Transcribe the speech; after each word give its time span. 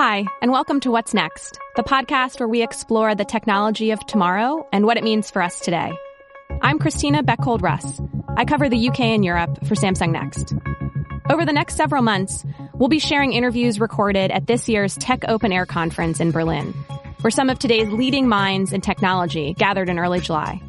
Hi, 0.00 0.26
and 0.40 0.52
welcome 0.52 0.78
to 0.82 0.92
What's 0.92 1.12
Next, 1.12 1.58
the 1.74 1.82
podcast 1.82 2.38
where 2.38 2.48
we 2.48 2.62
explore 2.62 3.16
the 3.16 3.24
technology 3.24 3.90
of 3.90 3.98
tomorrow 4.06 4.64
and 4.72 4.86
what 4.86 4.96
it 4.96 5.02
means 5.02 5.28
for 5.28 5.42
us 5.42 5.58
today. 5.58 5.92
I'm 6.62 6.78
Christina 6.78 7.24
Bechhold 7.24 7.62
Russ. 7.62 8.00
I 8.36 8.44
cover 8.44 8.68
the 8.68 8.88
UK 8.90 9.00
and 9.00 9.24
Europe 9.24 9.66
for 9.66 9.74
Samsung 9.74 10.12
Next. 10.12 10.54
Over 11.28 11.44
the 11.44 11.52
next 11.52 11.74
several 11.74 12.02
months, 12.02 12.44
we'll 12.74 12.88
be 12.88 13.00
sharing 13.00 13.32
interviews 13.32 13.80
recorded 13.80 14.30
at 14.30 14.46
this 14.46 14.68
year's 14.68 14.94
Tech 14.98 15.24
Open 15.26 15.50
Air 15.52 15.66
conference 15.66 16.20
in 16.20 16.30
Berlin, 16.30 16.74
where 17.22 17.32
some 17.32 17.50
of 17.50 17.58
today's 17.58 17.88
leading 17.88 18.28
minds 18.28 18.72
in 18.72 18.80
technology 18.80 19.52
gathered 19.54 19.88
in 19.88 19.98
early 19.98 20.20
July. 20.20 20.62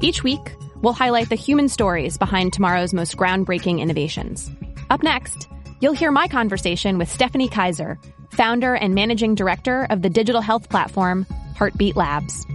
Each 0.00 0.24
week, 0.24 0.56
we'll 0.76 0.94
highlight 0.94 1.28
the 1.28 1.34
human 1.34 1.68
stories 1.68 2.16
behind 2.16 2.54
tomorrow's 2.54 2.94
most 2.94 3.18
groundbreaking 3.18 3.80
innovations. 3.80 4.50
Up 4.88 5.02
next, 5.02 5.48
you'll 5.82 5.92
hear 5.92 6.10
my 6.10 6.28
conversation 6.28 6.96
with 6.96 7.12
Stephanie 7.12 7.50
Kaiser, 7.50 7.98
founder 8.32 8.74
and 8.74 8.94
managing 8.94 9.34
director 9.34 9.86
of 9.90 10.02
the 10.02 10.10
digital 10.10 10.40
health 10.40 10.68
platform 10.68 11.26
Heartbeat 11.56 11.96
Labs. 11.96 12.46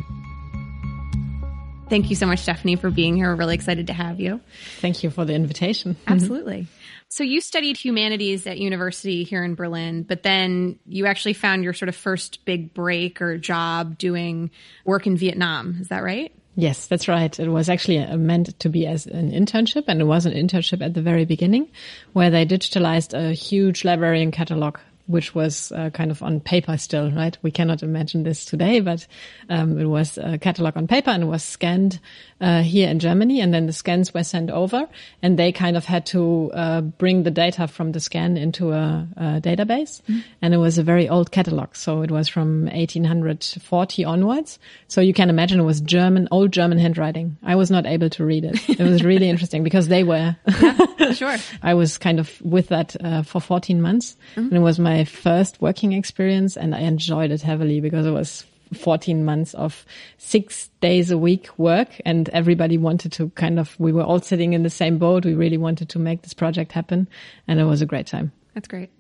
Thank 1.89 2.11
you 2.11 2.15
so 2.15 2.27
much, 2.27 2.39
Stephanie, 2.39 2.75
for 2.75 2.91
being 2.91 3.15
here. 3.15 3.29
We're 3.29 3.35
really 3.35 3.55
excited 3.55 3.87
to 3.87 3.93
have 3.93 4.19
you. 4.19 4.41
Thank 4.79 5.03
you 5.03 5.09
for 5.09 5.25
the 5.25 5.33
invitation. 5.33 5.97
Absolutely. 6.07 6.67
So 7.07 7.23
you 7.23 7.41
studied 7.41 7.77
humanities 7.77 8.45
at 8.45 8.59
university 8.59 9.23
here 9.23 9.43
in 9.43 9.55
Berlin, 9.55 10.03
but 10.03 10.21
then 10.21 10.77
you 10.85 11.07
actually 11.07 11.33
found 11.33 11.63
your 11.63 11.73
sort 11.73 11.89
of 11.89 11.95
first 11.95 12.45
big 12.45 12.75
break 12.75 13.19
or 13.23 13.39
job 13.39 13.97
doing 13.97 14.51
work 14.85 15.07
in 15.07 15.17
Vietnam. 15.17 15.77
Is 15.81 15.87
that 15.87 16.03
right? 16.03 16.31
Yes, 16.55 16.85
that's 16.85 17.07
right. 17.07 17.39
It 17.39 17.47
was 17.47 17.69
actually 17.69 17.99
uh, 17.99 18.17
meant 18.17 18.59
to 18.59 18.69
be 18.69 18.85
as 18.85 19.07
an 19.07 19.31
internship, 19.31 19.85
and 19.87 20.01
it 20.01 20.03
was 20.03 20.27
an 20.27 20.33
internship 20.33 20.83
at 20.83 20.93
the 20.93 21.01
very 21.01 21.25
beginning, 21.25 21.69
where 22.13 22.29
they 22.29 22.45
digitalized 22.45 23.17
a 23.17 23.33
huge 23.33 23.83
library 23.83 24.21
and 24.21 24.33
catalog 24.33 24.77
which 25.09 25.33
was 25.33 25.71
uh, 25.71 25.89
kind 25.89 26.11
of 26.11 26.21
on 26.21 26.39
paper 26.39 26.77
still, 26.77 27.11
right? 27.11 27.35
We 27.41 27.49
cannot 27.49 27.81
imagine 27.81 28.21
this 28.21 28.45
today, 28.45 28.79
but 28.79 29.07
um, 29.49 29.79
it 29.79 29.85
was 29.85 30.19
a 30.19 30.37
catalog 30.37 30.77
on 30.77 30.87
paper 30.87 31.09
and 31.09 31.23
it 31.23 31.25
was 31.25 31.43
scanned 31.43 31.99
uh, 32.41 32.61
here 32.61 32.89
in 32.89 32.99
Germany, 32.99 33.41
and 33.41 33.53
then 33.53 33.65
the 33.65 33.73
scans 33.73 34.13
were 34.13 34.23
sent 34.23 34.49
over, 34.49 34.87
and 35.21 35.37
they 35.37 35.51
kind 35.51 35.75
of 35.75 35.85
had 35.85 36.05
to 36.05 36.51
uh, 36.53 36.81
bring 36.81 37.23
the 37.23 37.31
data 37.31 37.67
from 37.67 37.91
the 37.91 37.99
scan 37.99 38.37
into 38.37 38.71
a, 38.71 39.07
a 39.17 39.23
database, 39.41 40.01
mm-hmm. 40.03 40.19
and 40.41 40.53
it 40.53 40.57
was 40.57 40.77
a 40.77 40.83
very 40.83 41.09
old 41.09 41.31
catalog, 41.31 41.75
so 41.75 42.01
it 42.01 42.11
was 42.11 42.29
from 42.29 42.65
1840 42.65 44.05
onwards. 44.05 44.59
So 44.87 45.01
you 45.01 45.13
can 45.13 45.29
imagine 45.29 45.59
it 45.59 45.63
was 45.63 45.81
German, 45.81 46.27
old 46.31 46.51
German 46.51 46.77
handwriting. 46.77 47.37
I 47.43 47.55
was 47.55 47.69
not 47.69 47.85
able 47.85 48.09
to 48.11 48.23
read 48.23 48.45
it. 48.45 48.69
It 48.69 48.79
was 48.79 49.03
really 49.03 49.29
interesting 49.33 49.63
because 49.63 49.87
they 49.87 50.03
were. 50.03 50.35
yeah, 50.61 51.11
sure. 51.13 51.35
I 51.61 51.73
was 51.73 51.97
kind 51.97 52.19
of 52.19 52.41
with 52.41 52.69
that 52.69 52.95
uh, 53.03 53.23
for 53.23 53.41
14 53.41 53.81
months, 53.81 54.15
mm-hmm. 54.31 54.41
and 54.41 54.53
it 54.53 54.59
was 54.59 54.79
my 54.79 54.98
first 55.05 55.61
working 55.61 55.93
experience, 55.93 56.57
and 56.57 56.75
I 56.75 56.79
enjoyed 56.79 57.31
it 57.31 57.41
heavily 57.41 57.79
because 57.79 58.05
it 58.05 58.11
was 58.11 58.45
14 58.73 59.25
months 59.25 59.53
of 59.53 59.85
six 60.17 60.69
days 60.81 61.11
a 61.11 61.17
week 61.17 61.49
work 61.57 61.89
and 62.05 62.29
everybody 62.29 62.77
wanted 62.77 63.11
to 63.13 63.29
kind 63.31 63.59
of, 63.59 63.79
we 63.79 63.91
were 63.91 64.03
all 64.03 64.19
sitting 64.19 64.53
in 64.53 64.63
the 64.63 64.69
same 64.69 64.97
boat. 64.97 65.25
We 65.25 65.33
really 65.33 65.57
wanted 65.57 65.89
to 65.89 65.99
make 65.99 66.21
this 66.21 66.33
project 66.33 66.71
happen 66.71 67.07
and 67.47 67.59
it 67.59 67.63
was 67.63 67.81
a 67.81 67.85
great 67.85 68.07
time. 68.07 68.31
That's 68.53 68.67
great. 68.67 68.91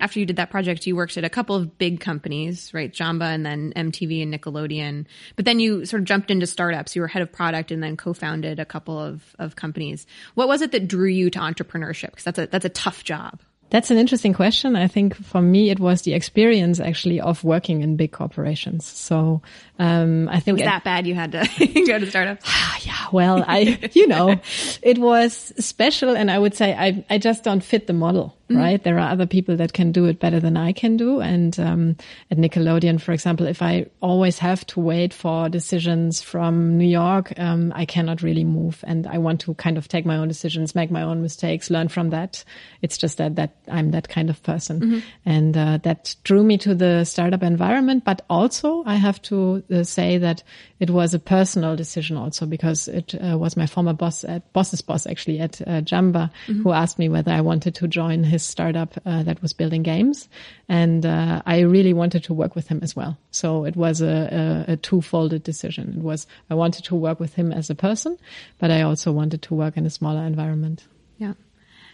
After 0.00 0.18
you 0.18 0.26
did 0.26 0.36
that 0.36 0.50
project, 0.50 0.86
you 0.86 0.96
worked 0.96 1.18
at 1.18 1.24
a 1.24 1.30
couple 1.30 1.54
of 1.54 1.76
big 1.76 2.00
companies, 2.00 2.72
right? 2.72 2.90
Jamba 2.92 3.34
and 3.34 3.44
then 3.44 3.72
MTV 3.76 4.22
and 4.22 4.32
Nickelodeon. 4.32 5.04
But 5.36 5.44
then 5.44 5.60
you 5.60 5.84
sort 5.84 6.00
of 6.00 6.06
jumped 6.06 6.30
into 6.30 6.46
startups. 6.46 6.96
You 6.96 7.02
were 7.02 7.08
head 7.08 7.22
of 7.22 7.30
product 7.30 7.70
and 7.70 7.82
then 7.82 7.96
co-founded 7.96 8.58
a 8.58 8.64
couple 8.64 8.98
of, 8.98 9.36
of 9.38 9.56
companies. 9.56 10.06
What 10.34 10.48
was 10.48 10.62
it 10.62 10.72
that 10.72 10.88
drew 10.88 11.08
you 11.08 11.28
to 11.30 11.38
entrepreneurship? 11.38 12.10
Because 12.10 12.24
that's 12.24 12.38
a, 12.38 12.46
that's 12.46 12.64
a 12.64 12.70
tough 12.70 13.04
job. 13.04 13.40
That's 13.70 13.90
an 13.90 13.98
interesting 13.98 14.32
question. 14.32 14.76
I 14.76 14.86
think 14.86 15.16
for 15.16 15.42
me, 15.42 15.70
it 15.70 15.80
was 15.80 16.02
the 16.02 16.14
experience 16.14 16.78
actually 16.78 17.20
of 17.20 17.42
working 17.42 17.82
in 17.82 17.96
big 17.96 18.12
corporations. 18.12 18.86
So, 18.86 19.42
um, 19.78 20.28
I 20.28 20.40
think 20.40 20.58
was 20.58 20.64
that 20.64 20.84
bad 20.84 21.06
you 21.06 21.14
had 21.14 21.32
to 21.32 21.40
go 21.86 21.98
to 21.98 22.06
startups. 22.06 22.46
yeah. 22.86 23.06
Well, 23.12 23.44
I, 23.46 23.90
you 23.92 24.06
know, 24.06 24.40
it 24.82 24.98
was 24.98 25.52
special. 25.58 26.16
And 26.16 26.30
I 26.30 26.38
would 26.38 26.54
say 26.54 26.74
I, 26.74 27.04
I 27.10 27.18
just 27.18 27.44
don't 27.44 27.62
fit 27.62 27.86
the 27.86 27.92
model. 27.92 28.36
Mm-hmm. 28.48 28.62
right? 28.62 28.84
There 28.84 28.96
are 29.00 29.10
other 29.10 29.26
people 29.26 29.56
that 29.56 29.72
can 29.72 29.90
do 29.90 30.04
it 30.04 30.20
better 30.20 30.38
than 30.38 30.56
I 30.56 30.72
can 30.72 30.96
do. 30.96 31.20
And 31.20 31.58
um, 31.58 31.96
at 32.30 32.38
Nickelodeon, 32.38 33.00
for 33.00 33.10
example, 33.10 33.44
if 33.44 33.60
I 33.60 33.86
always 34.00 34.38
have 34.38 34.64
to 34.68 34.78
wait 34.78 35.12
for 35.12 35.48
decisions 35.48 36.22
from 36.22 36.78
New 36.78 36.86
York, 36.86 37.36
um, 37.40 37.72
I 37.74 37.86
cannot 37.86 38.22
really 38.22 38.44
move. 38.44 38.84
And 38.86 39.04
I 39.08 39.18
want 39.18 39.40
to 39.40 39.54
kind 39.54 39.76
of 39.76 39.88
take 39.88 40.06
my 40.06 40.16
own 40.16 40.28
decisions, 40.28 40.76
make 40.76 40.92
my 40.92 41.02
own 41.02 41.22
mistakes, 41.22 41.70
learn 41.70 41.88
from 41.88 42.10
that. 42.10 42.44
It's 42.82 42.96
just 42.96 43.18
that 43.18 43.34
that 43.34 43.56
I'm 43.66 43.90
that 43.90 44.08
kind 44.08 44.30
of 44.30 44.40
person, 44.44 44.80
mm-hmm. 44.80 44.98
and 45.24 45.56
uh, 45.56 45.78
that 45.78 46.14
drew 46.22 46.44
me 46.44 46.56
to 46.58 46.74
the 46.76 47.02
startup 47.02 47.42
environment. 47.42 48.04
But 48.04 48.22
also, 48.30 48.84
I 48.86 48.94
have 48.94 49.20
to 49.22 49.64
uh, 49.70 49.84
say 49.84 50.18
that 50.18 50.42
it 50.80 50.90
was 50.90 51.14
a 51.14 51.18
personal 51.18 51.76
decision 51.76 52.16
also 52.16 52.46
because 52.46 52.88
it 52.88 53.14
uh, 53.14 53.36
was 53.38 53.56
my 53.56 53.66
former 53.66 53.92
boss 53.92 54.24
at 54.24 54.52
boss's 54.52 54.80
boss 54.80 55.06
actually 55.06 55.38
at 55.38 55.60
uh, 55.62 55.80
Jamba 55.80 56.30
mm-hmm. 56.46 56.62
who 56.62 56.72
asked 56.72 56.98
me 56.98 57.08
whether 57.08 57.32
I 57.32 57.40
wanted 57.40 57.74
to 57.76 57.88
join 57.88 58.24
his 58.24 58.42
startup 58.42 58.94
uh, 59.04 59.22
that 59.22 59.42
was 59.42 59.52
building 59.52 59.82
games, 59.82 60.28
and 60.68 61.04
uh, 61.04 61.42
I 61.46 61.60
really 61.60 61.92
wanted 61.92 62.24
to 62.24 62.34
work 62.34 62.54
with 62.54 62.68
him 62.68 62.80
as 62.82 62.94
well. 62.94 63.18
So 63.30 63.64
it 63.64 63.76
was 63.76 64.00
a, 64.00 64.64
a, 64.68 64.72
a 64.72 64.76
two-folded 64.76 65.42
decision. 65.42 65.94
It 65.96 66.02
was 66.02 66.26
I 66.50 66.54
wanted 66.54 66.84
to 66.84 66.94
work 66.94 67.20
with 67.20 67.34
him 67.34 67.52
as 67.52 67.70
a 67.70 67.74
person, 67.74 68.18
but 68.58 68.70
I 68.70 68.82
also 68.82 69.12
wanted 69.12 69.42
to 69.42 69.54
work 69.54 69.76
in 69.76 69.86
a 69.86 69.90
smaller 69.90 70.24
environment. 70.24 70.86
Yeah. 71.18 71.34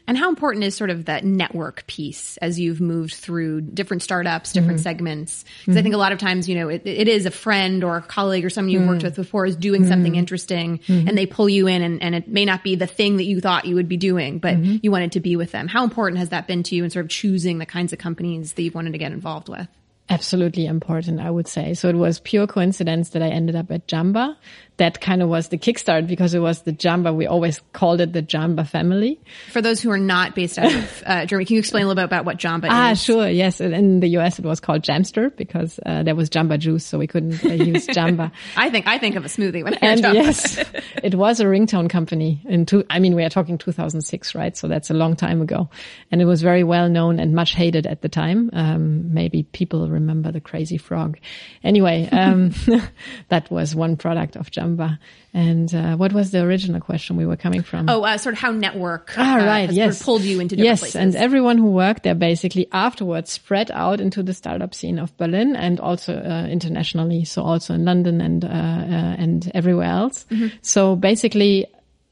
And 0.07 0.19
how 0.19 0.29
important 0.29 0.65
is 0.65 0.75
sort 0.75 0.91
of 0.91 1.05
that 1.05 1.25
network 1.25 1.87
piece 1.87 2.37
as 2.39 2.59
you've 2.59 2.81
moved 2.81 3.15
through 3.15 3.61
different 3.61 4.03
startups, 4.03 4.53
different 4.53 4.79
mm-hmm. 4.79 4.83
segments? 4.83 5.45
Because 5.45 5.73
mm-hmm. 5.73 5.79
I 5.79 5.83
think 5.83 5.95
a 5.95 5.99
lot 5.99 6.13
of 6.13 6.19
times, 6.19 6.49
you 6.49 6.57
know, 6.57 6.69
it, 6.69 6.83
it 6.85 7.09
is 7.09 7.25
a 7.25 7.31
friend 7.31 7.85
or 7.85 7.99
a 7.99 8.03
colleague 8.03 8.45
or 8.45 8.51
someone 8.51 8.71
you've 8.71 8.83
mm-hmm. 8.83 8.91
worked 8.91 9.05
with 9.05 9.15
before 9.17 9.47
is 9.47 9.57
doing 9.57 9.87
something 9.87 10.13
mm-hmm. 10.13 10.19
interesting 10.19 10.79
mm-hmm. 10.79 11.09
and 11.09 11.17
they 11.17 11.27
pull 11.27 11.49
you 11.49 11.67
in 11.67 11.83
and, 11.83 12.03
and, 12.03 12.13
it 12.13 12.29
may 12.29 12.45
not 12.45 12.63
be 12.63 12.75
the 12.75 12.87
thing 12.87 13.17
that 13.17 13.25
you 13.25 13.41
thought 13.41 13.65
you 13.65 13.75
would 13.75 13.89
be 13.89 13.97
doing, 13.97 14.39
but 14.39 14.55
mm-hmm. 14.55 14.77
you 14.83 14.91
wanted 14.91 15.13
to 15.13 15.21
be 15.21 15.35
with 15.35 15.51
them. 15.51 15.67
How 15.67 15.83
important 15.83 16.19
has 16.19 16.29
that 16.29 16.47
been 16.47 16.63
to 16.65 16.75
you 16.75 16.85
in 16.85 16.91
sort 16.91 17.07
of 17.07 17.11
choosing 17.11 17.57
the 17.57 17.65
kinds 17.65 17.95
of 17.95 17.99
companies 17.99 18.53
that 18.53 18.63
you've 18.63 18.75
wanted 18.75 18.93
to 18.93 18.99
get 18.99 19.13
involved 19.13 19.49
with? 19.49 19.67
Absolutely 20.09 20.67
important, 20.67 21.21
I 21.21 21.31
would 21.31 21.49
say. 21.49 21.75
So 21.75 21.89
it 21.89 21.95
was 21.95 22.21
pure 22.21 22.47
coincidence 22.47 23.11
that 23.11 23.23
I 23.23 23.29
ended 23.29 23.57
up 23.57 23.71
at 23.71 23.87
Jamba 23.87 24.37
that 24.79 25.01
kind 25.01 25.23
of 25.23 25.29
was 25.29 25.49
the 25.49 25.59
kickstart 25.59 26.09
because 26.09 26.35
it 26.35 26.41
was 26.41 26.63
the 26.63 26.73
Jamba. 26.73 27.15
We 27.15 27.27
always 27.27 27.61
called 27.73 28.01
it 28.01 28.13
the 28.13 28.23
Jamba 28.23 28.67
family. 28.67 29.21
For 29.53 29.61
those 29.61 29.81
who 29.81 29.91
are 29.91 29.99
not 29.99 30.35
based 30.35 30.59
out 30.59 30.75
of 30.75 31.03
uh, 31.07 31.27
Germany, 31.27 31.45
can 31.45 31.55
you 31.55 31.61
explain 31.61 31.85
a 31.85 31.87
little 31.87 32.01
bit 32.01 32.05
about 32.05 32.25
what 32.25 32.39
Jamba 32.39 32.67
ah, 32.69 32.91
is? 32.91 32.99
Ah, 32.99 33.01
sure. 33.01 33.29
Yes. 33.29 33.61
In 33.61 34.01
the 34.01 34.09
US, 34.19 34.39
it 34.39 34.45
was 34.45 34.61
called 34.61 34.83
Jamster 34.83 35.35
because 35.37 35.79
uh, 35.85 36.03
there 36.03 36.15
was 36.15 36.31
Jamba 36.31 36.59
juice, 36.59 36.85
so 36.85 36.99
we 36.99 37.07
couldn't 37.07 37.45
uh, 37.45 37.51
use 37.51 37.87
Jamba. 37.99 38.33
I 38.57 38.71
think 38.71 38.89
I 38.89 38.99
think 38.99 39.17
of 39.17 39.25
a 39.25 39.29
smoothie 39.29 39.63
when 39.63 39.75
I 39.75 39.79
and 39.83 40.01
yes, 40.01 40.59
it 41.03 41.15
was 41.15 41.39
a 41.39 41.45
ringtone 41.45 41.89
company. 41.89 42.41
In 42.47 42.67
two, 42.67 42.85
I 42.89 42.99
mean, 42.99 43.15
we 43.15 43.23
are 43.23 43.31
talking 43.31 43.59
2006, 43.59 44.35
right? 44.35 44.57
So 44.57 44.69
that's 44.69 44.91
a 44.91 44.95
long 44.95 45.17
time 45.17 45.43
ago, 45.43 45.69
and 46.11 46.21
it 46.21 46.25
was 46.25 46.43
very 46.43 46.65
well 46.65 46.89
known 46.89 47.21
and 47.21 47.35
much 47.35 47.55
hated 47.55 47.87
at 47.87 48.03
the 48.03 48.09
time. 48.09 48.51
Um, 48.53 49.13
maybe 49.13 49.45
people 49.45 49.89
remember 49.93 50.33
the 50.33 50.41
Crazy 50.41 50.79
Frog. 50.79 51.19
Anyway, 51.63 52.09
um, 52.11 52.53
that 53.29 53.51
was 53.51 53.75
one 53.75 53.97
product 53.97 54.37
of 54.37 54.51
Jamba. 54.51 54.99
And 55.35 55.75
uh, 55.75 55.97
what 55.97 56.13
was 56.13 56.31
the 56.31 56.43
original 56.43 56.81
question 56.81 57.17
we 57.17 57.25
were 57.25 57.37
coming 57.37 57.63
from? 57.63 57.89
Oh, 57.89 58.03
uh, 58.03 58.19
sort 58.19 58.35
of 58.35 58.39
how 58.39 58.51
network 58.51 59.15
ah, 59.17 59.35
uh, 59.35 59.47
right, 59.47 59.71
yes. 59.71 59.97
Sort 59.97 60.01
of 60.01 60.05
pulled 60.05 60.23
you 60.23 60.41
into 60.41 60.57
different 60.57 60.67
yes, 60.67 60.81
places. 60.81 60.97
and 60.97 61.17
everyone 61.17 61.57
who 61.57 61.71
worked 61.71 62.03
there 62.03 62.15
basically 62.15 62.67
afterwards 62.71 63.33
spread 63.33 63.71
out 63.71 64.01
into 64.01 64.23
the 64.23 64.35
startup 64.35 64.75
scene 64.75 64.99
of 64.99 65.17
Berlin 65.17 65.57
and 65.57 65.81
also 65.81 66.15
uh, 66.15 66.47
internationally, 66.49 67.25
so 67.25 67.43
also 67.43 67.73
in 67.73 67.85
London 67.85 68.21
and 68.21 68.45
uh, 68.45 68.49
uh, 68.49 69.17
and 69.19 69.51
everywhere 69.55 69.89
else. 69.89 70.27
Mm-hmm. 70.31 70.49
So 70.61 70.97
basically, 70.97 71.67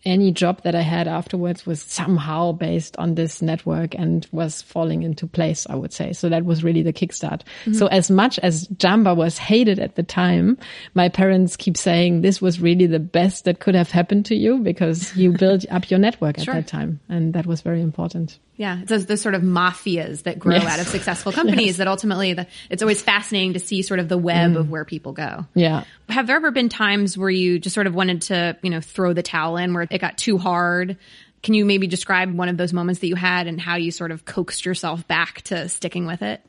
any 0.05 0.33
job 0.33 0.63
that 0.63 0.75
I 0.75 0.81
had 0.81 1.07
afterwards 1.07 1.67
was 1.67 1.83
somehow 1.83 2.53
based 2.53 2.97
on 2.97 3.15
this 3.15 3.43
network 3.43 3.95
and 3.95 4.27
was 4.33 4.63
falling 4.63 5.03
into 5.03 5.27
place, 5.27 5.67
I 5.69 5.75
would 5.75 5.93
say. 5.93 6.13
So 6.13 6.29
that 6.29 6.45
was 6.45 6.65
really 6.65 6.83
the 6.83 6.93
kickstart. 6.93 7.43
Mm-hmm. 7.65 7.75
So 7.75 7.87
as 7.89 8.11
much 8.11 8.39
as 8.39 8.67
Jamba 8.69 9.15
was 9.15 9.39
hated 9.39 9.79
at 9.79 9.97
the 9.97 10.03
time, 10.03 10.59
my 10.95 11.09
parents 11.09 11.57
keep 11.57 11.77
saying 11.77 12.23
this 12.23 12.41
was 12.41 12.61
really 12.61 12.87
the 12.87 12.99
best 12.99 13.45
that 13.45 13.61
could 13.61 13.75
have 13.75 13.91
happened 13.91 14.27
to 14.27 14.35
you 14.35 14.59
because 14.59 15.15
you 15.17 15.33
built 15.39 15.65
up 15.71 15.91
your 15.91 16.01
network 16.01 16.39
at 16.39 16.45
sure. 16.45 16.55
that 16.55 16.67
time. 16.67 17.01
And 17.09 17.35
that 17.35 17.47
was 17.47 17.61
very 17.61 17.83
important. 17.83 18.39
Yeah, 18.61 18.81
it's 18.81 18.91
those, 18.91 19.07
those 19.07 19.23
sort 19.23 19.35
of 19.35 19.41
mafias 19.41 20.25
that 20.25 20.39
grow 20.39 20.57
yes. 20.57 20.67
out 20.67 20.81
of 20.81 20.87
successful 20.87 21.33
companies 21.33 21.67
yes. 21.67 21.77
that 21.79 21.89
ultimately 21.89 22.35
the, 22.35 22.47
it's 22.69 22.83
always 22.83 23.01
fascinating 23.01 23.55
to 23.55 23.59
see 23.59 23.81
sort 23.81 24.01
of 24.01 24.11
the 24.11 24.19
web 24.19 24.53
mm. 24.53 24.57
of 24.59 24.69
where 24.69 24.85
people 24.85 25.13
go. 25.13 25.47
Yeah. 25.55 25.85
Have 26.11 26.27
there 26.27 26.37
ever 26.37 26.51
been 26.51 26.69
times 26.69 27.17
where 27.17 27.31
you 27.31 27.59
just 27.59 27.73
sort 27.73 27.87
of 27.87 27.95
wanted 27.95 28.21
to, 28.23 28.59
you 28.61 28.69
know, 28.69 28.83
throw 28.83 29.15
the 29.15 29.23
towel 29.23 29.57
in 29.57 29.73
where 29.73 29.87
it 29.91 29.99
got 29.99 30.19
too 30.19 30.37
hard 30.37 30.99
Can 31.43 31.55
you 31.55 31.65
maybe 31.65 31.87
describe 31.87 32.35
one 32.35 32.49
of 32.49 32.57
those 32.57 32.73
moments 32.73 33.01
that 33.01 33.07
you 33.07 33.17
had 33.17 33.47
and 33.47 33.61
how 33.61 33.77
you 33.77 33.91
sort 33.91 34.11
of 34.11 34.25
coaxed 34.25 34.67
yourself 34.67 35.07
back 35.09 35.43
to 35.43 35.69
sticking 35.69 36.07
with 36.07 36.23
it? 36.23 36.45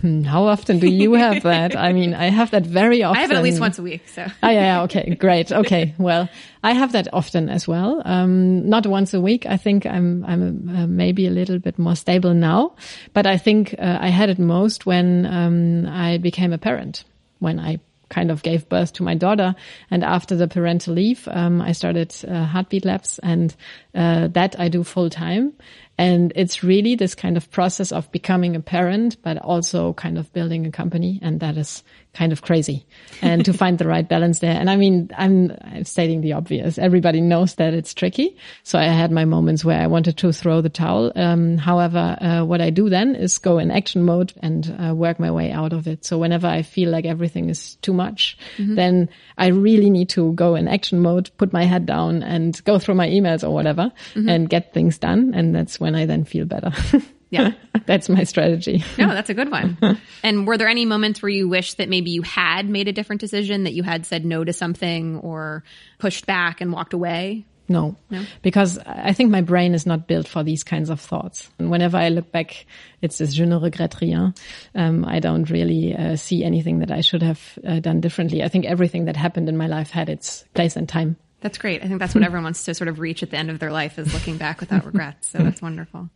Hmm, 0.00 0.22
how 0.24 0.46
often 0.46 0.78
do 0.78 0.88
you 0.88 1.14
have 1.14 1.42
that? 1.44 1.74
I 1.74 1.92
mean, 1.92 2.12
I 2.12 2.28
have 2.28 2.50
that 2.50 2.66
very 2.66 3.02
often. 3.02 3.16
I 3.16 3.22
have 3.22 3.30
it 3.30 3.36
at 3.36 3.42
least 3.42 3.60
once 3.60 3.78
a 3.78 3.82
week. 3.82 4.06
So. 4.08 4.26
oh, 4.42 4.48
yeah, 4.48 4.52
yeah. 4.52 4.82
Okay. 4.82 5.14
Great. 5.14 5.50
Okay. 5.50 5.94
Well, 5.96 6.28
I 6.62 6.72
have 6.72 6.92
that 6.92 7.08
often 7.14 7.48
as 7.48 7.66
well. 7.66 8.02
Um, 8.04 8.68
not 8.68 8.86
once 8.86 9.14
a 9.14 9.20
week. 9.20 9.46
I 9.46 9.56
think 9.56 9.86
I'm, 9.86 10.24
I'm 10.26 10.68
uh, 10.68 10.86
maybe 10.86 11.26
a 11.26 11.30
little 11.30 11.58
bit 11.58 11.78
more 11.78 11.96
stable 11.96 12.34
now, 12.34 12.74
but 13.14 13.26
I 13.26 13.38
think 13.38 13.74
uh, 13.78 13.98
I 14.00 14.08
had 14.08 14.28
it 14.28 14.38
most 14.38 14.84
when, 14.84 15.24
um, 15.24 15.86
I 15.86 16.18
became 16.18 16.52
a 16.52 16.58
parent, 16.58 17.04
when 17.38 17.58
I 17.58 17.80
kind 18.08 18.30
of 18.30 18.42
gave 18.42 18.68
birth 18.68 18.92
to 18.94 19.02
my 19.02 19.14
daughter. 19.14 19.54
And 19.90 20.04
after 20.04 20.36
the 20.36 20.48
parental 20.48 20.94
leave, 20.94 21.26
um, 21.30 21.60
I 21.60 21.72
started 21.72 22.14
uh, 22.28 22.44
heartbeat 22.44 22.84
labs 22.84 23.18
and 23.22 23.54
uh, 23.94 24.28
that 24.28 24.58
I 24.58 24.68
do 24.68 24.84
full 24.84 25.10
time. 25.10 25.52
And 25.98 26.32
it's 26.36 26.62
really 26.62 26.94
this 26.94 27.14
kind 27.14 27.36
of 27.36 27.50
process 27.50 27.90
of 27.90 28.10
becoming 28.12 28.54
a 28.54 28.60
parent, 28.60 29.16
but 29.22 29.38
also 29.38 29.94
kind 29.94 30.18
of 30.18 30.32
building 30.32 30.66
a 30.66 30.70
company. 30.70 31.18
And 31.22 31.40
that 31.40 31.56
is 31.56 31.82
kind 32.16 32.32
of 32.32 32.40
crazy 32.40 32.86
and 33.20 33.44
to 33.44 33.52
find 33.52 33.78
the 33.78 33.86
right 33.86 34.08
balance 34.08 34.38
there. 34.38 34.58
And 34.58 34.70
I 34.70 34.76
mean, 34.76 35.10
I'm, 35.16 35.52
I'm, 35.60 35.84
stating 35.84 36.22
the 36.22 36.32
obvious. 36.32 36.78
Everybody 36.78 37.20
knows 37.20 37.56
that 37.56 37.74
it's 37.74 37.92
tricky. 37.92 38.36
So 38.62 38.78
I 38.78 38.84
had 38.84 39.12
my 39.12 39.26
moments 39.26 39.64
where 39.64 39.78
I 39.78 39.86
wanted 39.86 40.16
to 40.18 40.32
throw 40.32 40.62
the 40.62 40.70
towel. 40.70 41.12
Um, 41.14 41.58
however, 41.58 42.16
uh, 42.20 42.44
what 42.44 42.60
I 42.60 42.70
do 42.70 42.88
then 42.88 43.14
is 43.14 43.36
go 43.38 43.58
in 43.58 43.70
action 43.70 44.02
mode 44.02 44.32
and 44.42 44.74
uh, 44.82 44.94
work 44.94 45.20
my 45.20 45.30
way 45.30 45.52
out 45.52 45.74
of 45.74 45.86
it. 45.86 46.04
So 46.04 46.16
whenever 46.18 46.46
I 46.46 46.62
feel 46.62 46.90
like 46.90 47.04
everything 47.04 47.50
is 47.50 47.76
too 47.76 47.92
much, 47.92 48.38
mm-hmm. 48.56 48.74
then 48.74 49.08
I 49.36 49.48
really 49.48 49.90
need 49.90 50.08
to 50.10 50.32
go 50.32 50.54
in 50.54 50.68
action 50.68 51.00
mode, 51.00 51.30
put 51.36 51.52
my 51.52 51.64
head 51.64 51.84
down 51.84 52.22
and 52.22 52.62
go 52.64 52.78
through 52.78 52.94
my 52.94 53.08
emails 53.08 53.44
or 53.44 53.50
whatever 53.50 53.92
mm-hmm. 54.14 54.28
and 54.28 54.48
get 54.48 54.72
things 54.72 54.96
done. 54.98 55.34
And 55.34 55.54
that's 55.54 55.78
when 55.78 55.94
I 55.94 56.06
then 56.06 56.24
feel 56.24 56.46
better. 56.46 56.72
Yeah. 57.30 57.52
that's 57.86 58.08
my 58.08 58.24
strategy. 58.24 58.84
No, 58.98 59.08
that's 59.08 59.30
a 59.30 59.34
good 59.34 59.50
one. 59.50 59.78
and 60.22 60.46
were 60.46 60.56
there 60.56 60.68
any 60.68 60.84
moments 60.84 61.22
where 61.22 61.30
you 61.30 61.48
wish 61.48 61.74
that 61.74 61.88
maybe 61.88 62.10
you 62.10 62.22
had 62.22 62.68
made 62.68 62.88
a 62.88 62.92
different 62.92 63.20
decision, 63.20 63.64
that 63.64 63.72
you 63.72 63.82
had 63.82 64.06
said 64.06 64.24
no 64.24 64.44
to 64.44 64.52
something 64.52 65.18
or 65.18 65.64
pushed 65.98 66.26
back 66.26 66.60
and 66.60 66.72
walked 66.72 66.92
away? 66.92 67.44
No, 67.68 67.96
no, 68.10 68.24
because 68.42 68.78
I 68.78 69.12
think 69.12 69.30
my 69.30 69.40
brain 69.40 69.74
is 69.74 69.86
not 69.86 70.06
built 70.06 70.28
for 70.28 70.44
these 70.44 70.62
kinds 70.62 70.88
of 70.88 71.00
thoughts. 71.00 71.50
And 71.58 71.68
whenever 71.68 71.96
I 71.96 72.10
look 72.10 72.30
back, 72.30 72.64
it's 73.02 73.18
this 73.18 73.34
je 73.34 73.44
ne 73.44 73.56
regrette 73.56 74.00
rien. 74.00 74.34
Um, 74.74 75.04
I 75.04 75.18
don't 75.18 75.50
really 75.50 75.94
uh, 75.96 76.14
see 76.14 76.44
anything 76.44 76.78
that 76.78 76.92
I 76.92 77.00
should 77.00 77.22
have 77.22 77.58
uh, 77.66 77.80
done 77.80 78.00
differently. 78.00 78.44
I 78.44 78.48
think 78.48 78.66
everything 78.66 79.06
that 79.06 79.16
happened 79.16 79.48
in 79.48 79.56
my 79.56 79.66
life 79.66 79.90
had 79.90 80.08
its 80.08 80.44
place 80.54 80.76
and 80.76 80.88
time. 80.88 81.16
That's 81.40 81.58
great. 81.58 81.82
I 81.82 81.88
think 81.88 81.98
that's 81.98 82.14
what 82.14 82.24
everyone 82.24 82.44
wants 82.44 82.64
to 82.64 82.74
sort 82.74 82.88
of 82.88 82.98
reach 83.00 83.22
at 83.22 83.30
the 83.30 83.36
end 83.36 83.50
of 83.50 83.58
their 83.58 83.72
life 83.72 83.98
is 83.98 84.12
looking 84.14 84.36
back 84.36 84.60
without 84.60 84.86
regrets. 84.92 85.28
So 85.28 85.38
that's 85.38 85.60
wonderful. 85.60 86.08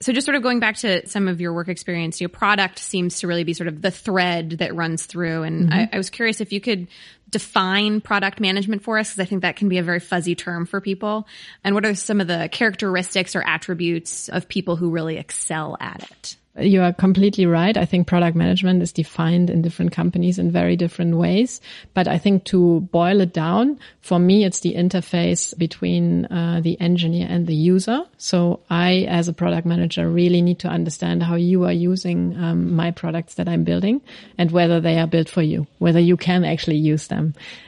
So 0.00 0.12
just 0.12 0.24
sort 0.24 0.34
of 0.34 0.42
going 0.42 0.60
back 0.60 0.76
to 0.78 1.06
some 1.08 1.28
of 1.28 1.40
your 1.40 1.52
work 1.52 1.68
experience, 1.68 2.20
your 2.20 2.28
product 2.28 2.78
seems 2.78 3.20
to 3.20 3.26
really 3.26 3.44
be 3.44 3.54
sort 3.54 3.68
of 3.68 3.80
the 3.80 3.90
thread 3.90 4.50
that 4.58 4.74
runs 4.74 5.06
through. 5.06 5.44
And 5.44 5.70
mm-hmm. 5.70 5.72
I, 5.72 5.88
I, 5.92 5.96
was 5.96 6.10
curious 6.10 6.40
if 6.40 6.52
you 6.52 6.60
could 6.60 6.88
define 7.34 8.00
product 8.00 8.38
management 8.38 8.82
for 8.82 8.96
us, 8.96 9.10
because 9.10 9.26
I 9.26 9.28
think 9.28 9.42
that 9.42 9.56
can 9.56 9.68
be 9.68 9.78
a 9.78 9.82
very 9.82 10.00
fuzzy 10.00 10.36
term 10.36 10.66
for 10.66 10.80
people. 10.80 11.26
And 11.64 11.74
what 11.74 11.84
are 11.84 11.94
some 11.94 12.20
of 12.20 12.28
the 12.28 12.48
characteristics 12.50 13.34
or 13.34 13.42
attributes 13.44 14.28
of 14.28 14.48
people 14.48 14.76
who 14.76 14.90
really 14.90 15.16
excel 15.18 15.76
at 15.80 16.02
it? 16.10 16.36
You 16.56 16.82
are 16.82 16.92
completely 16.92 17.46
right. 17.46 17.76
I 17.76 17.84
think 17.84 18.06
product 18.06 18.36
management 18.36 18.80
is 18.80 18.92
defined 18.92 19.50
in 19.50 19.60
different 19.60 19.90
companies 19.90 20.38
in 20.38 20.52
very 20.52 20.76
different 20.76 21.16
ways. 21.16 21.60
But 21.94 22.06
I 22.06 22.18
think 22.18 22.44
to 22.44 22.86
boil 22.92 23.20
it 23.22 23.32
down, 23.32 23.80
for 24.00 24.20
me, 24.20 24.44
it's 24.44 24.60
the 24.60 24.74
interface 24.74 25.52
between 25.58 26.26
uh, 26.26 26.60
the 26.62 26.80
engineer 26.80 27.26
and 27.28 27.48
the 27.48 27.56
user. 27.56 28.04
So 28.18 28.60
I, 28.70 29.06
as 29.10 29.26
a 29.26 29.32
product 29.32 29.66
manager, 29.66 30.08
really 30.08 30.42
need 30.42 30.60
to 30.60 30.68
understand 30.68 31.24
how 31.24 31.34
you 31.34 31.64
are 31.64 31.72
using 31.90 32.36
um, 32.38 32.76
my 32.76 32.92
products 32.92 33.34
that 33.34 33.48
I'm 33.48 33.64
building 33.64 34.00
and 34.38 34.52
whether 34.52 34.78
they 34.80 34.96
are 35.00 35.08
built 35.08 35.28
for 35.28 35.42
you, 35.42 35.66
whether 35.80 36.02
you 36.10 36.16
can 36.16 36.44
actually 36.44 36.78
use 36.92 37.08
them. 37.08 37.23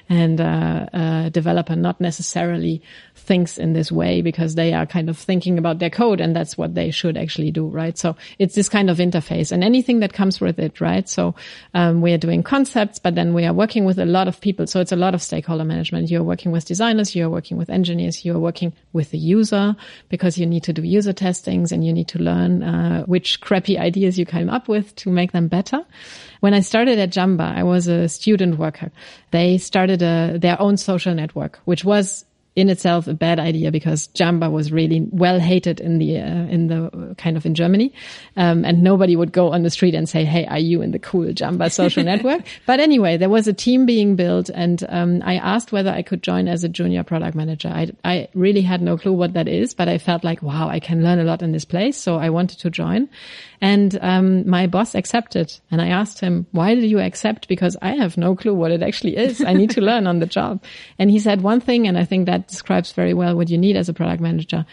And 0.09 0.41
uh, 0.41 0.87
a 0.93 1.31
developer 1.31 1.75
not 1.75 2.01
necessarily 2.01 2.83
thinks 3.15 3.59
in 3.59 3.73
this 3.73 3.91
way 3.91 4.23
because 4.23 4.55
they 4.55 4.73
are 4.73 4.87
kind 4.87 5.09
of 5.09 5.19
thinking 5.19 5.59
about 5.59 5.81
their 5.81 5.91
code 5.91 6.21
and 6.21 6.35
that's 6.35 6.57
what 6.57 6.75
they 6.75 6.91
should 6.91 7.17
actually 7.17 7.51
do, 7.51 7.67
right? 7.67 7.99
So 7.99 8.17
it's 8.39 8.55
this 8.55 8.69
kind 8.69 8.89
of 8.89 8.99
interface 8.99 9.51
and 9.51 9.65
anything 9.65 10.01
that 10.01 10.13
comes 10.13 10.41
with 10.41 10.61
it, 10.61 10.81
right? 10.81 11.09
So 11.09 11.35
um, 11.75 12.03
we 12.03 12.13
are 12.13 12.19
doing 12.19 12.45
concepts, 12.45 13.01
but 13.01 13.17
then 13.17 13.35
we 13.35 13.45
are 13.45 13.53
working 13.53 13.85
with 13.85 13.99
a 13.99 14.05
lot 14.05 14.29
of 14.29 14.41
people. 14.41 14.67
So 14.69 14.81
it's 14.81 14.93
a 14.93 14.97
lot 14.97 15.15
of 15.15 15.23
stakeholder 15.23 15.65
management. 15.65 16.11
You're 16.11 16.23
working 16.23 16.53
with 16.53 16.67
designers, 16.67 17.17
you're 17.17 17.31
working 17.31 17.57
with 17.57 17.69
engineers, 17.69 18.25
you're 18.25 18.39
working 18.39 18.73
with 18.93 19.11
the 19.11 19.19
user 19.19 19.75
because 20.09 20.39
you 20.39 20.47
need 20.47 20.63
to 20.65 20.73
do 20.73 20.83
user 20.83 21.13
testings 21.13 21.73
and 21.73 21.85
you 21.85 21.93
need 21.93 22.09
to 22.09 22.19
learn 22.21 22.63
uh, 22.63 23.05
which 23.07 23.41
crappy 23.41 23.77
ideas 23.89 24.19
you 24.19 24.27
came 24.27 24.49
up 24.49 24.69
with 24.69 24.95
to 24.97 25.11
make 25.11 25.33
them 25.33 25.49
better. 25.49 25.85
When 26.41 26.55
I 26.55 26.61
started 26.61 26.99
at 26.99 27.11
Jamba, 27.11 27.57
I 27.57 27.63
was 27.63 27.89
a 27.89 28.09
student 28.09 28.59
worker. 28.59 28.91
They 29.31 29.59
started 29.59 30.03
a, 30.03 30.39
their 30.39 30.61
own 30.61 30.77
social 30.77 31.15
network, 31.15 31.61
which 31.65 31.85
was 31.85 32.25
in 32.57 32.71
itself 32.71 33.07
a 33.07 33.13
bad 33.13 33.39
idea 33.39 33.71
because 33.71 34.09
Jamba 34.09 34.51
was 34.51 34.73
really 34.73 35.07
well 35.11 35.39
hated 35.39 35.79
in 35.79 35.99
the 35.99 36.19
uh, 36.19 36.47
in 36.49 36.69
the 36.69 36.87
uh, 36.87 37.15
kind 37.15 37.37
of 37.37 37.45
in 37.45 37.55
Germany, 37.55 37.93
um, 38.37 38.65
and 38.65 38.83
nobody 38.83 39.15
would 39.15 39.31
go 39.31 39.53
on 39.53 39.63
the 39.63 39.69
street 39.69 39.95
and 39.95 40.09
say, 40.09 40.25
"Hey, 40.25 40.47
are 40.47 40.59
you 40.59 40.81
in 40.81 40.91
the 40.91 40.99
cool 40.99 41.27
Jamba 41.27 41.71
social 41.71 42.03
network?" 42.13 42.43
But 42.65 42.81
anyway, 42.81 43.19
there 43.19 43.29
was 43.29 43.47
a 43.47 43.53
team 43.53 43.85
being 43.85 44.17
built, 44.17 44.49
and 44.49 44.83
um, 44.89 45.23
I 45.23 45.35
asked 45.37 45.71
whether 45.71 45.91
I 45.91 46.01
could 46.03 46.23
join 46.23 46.49
as 46.49 46.65
a 46.65 46.69
junior 46.69 47.05
product 47.05 47.37
manager. 47.37 47.69
I 47.69 47.91
I 48.05 48.29
really 48.35 48.63
had 48.63 48.81
no 48.81 48.97
clue 48.97 49.13
what 49.13 49.35
that 49.35 49.49
is, 49.49 49.75
but 49.75 49.89
I 49.89 49.99
felt 49.99 50.25
like, 50.25 50.43
wow, 50.43 50.69
I 50.69 50.81
can 50.81 51.03
learn 51.03 51.19
a 51.19 51.25
lot 51.25 51.43
in 51.43 51.53
this 51.53 51.67
place, 51.67 51.99
so 51.99 52.17
I 52.17 52.31
wanted 52.31 52.59
to 52.61 52.71
join. 52.71 53.11
And 53.61 53.99
um, 54.03 54.49
my 54.49 54.67
boss 54.67 54.95
accepted, 54.95 55.59
and 55.71 55.81
I 55.81 55.89
asked 55.89 56.21
him, 56.21 56.47
"Why 56.53 56.75
did 56.75 56.91
you 56.91 57.01
accept?" 57.01 57.49
Because 57.49 57.77
I 57.81 57.91
have 57.91 58.17
no 58.17 58.37
clue 58.37 58.55
what 58.55 58.71
it 58.71 58.83
actually 58.83 59.17
is. 59.17 59.43
I 59.43 59.55
need 59.55 59.71
to 59.71 59.81
learn 59.91 60.07
on 60.07 60.19
the 60.19 60.27
job. 60.27 60.63
And 60.99 61.11
he 61.11 61.19
said 61.19 61.43
one 61.43 61.61
thing, 61.61 61.87
and 61.87 61.97
I 61.97 62.05
think 62.05 62.27
that 62.27 62.49
describes 62.49 62.93
very 62.93 63.15
well 63.15 63.37
what 63.37 63.51
you 63.51 63.59
need 63.59 63.77
as 63.77 63.89
a 63.89 63.95
product 63.95 64.21
manager. 64.21 64.67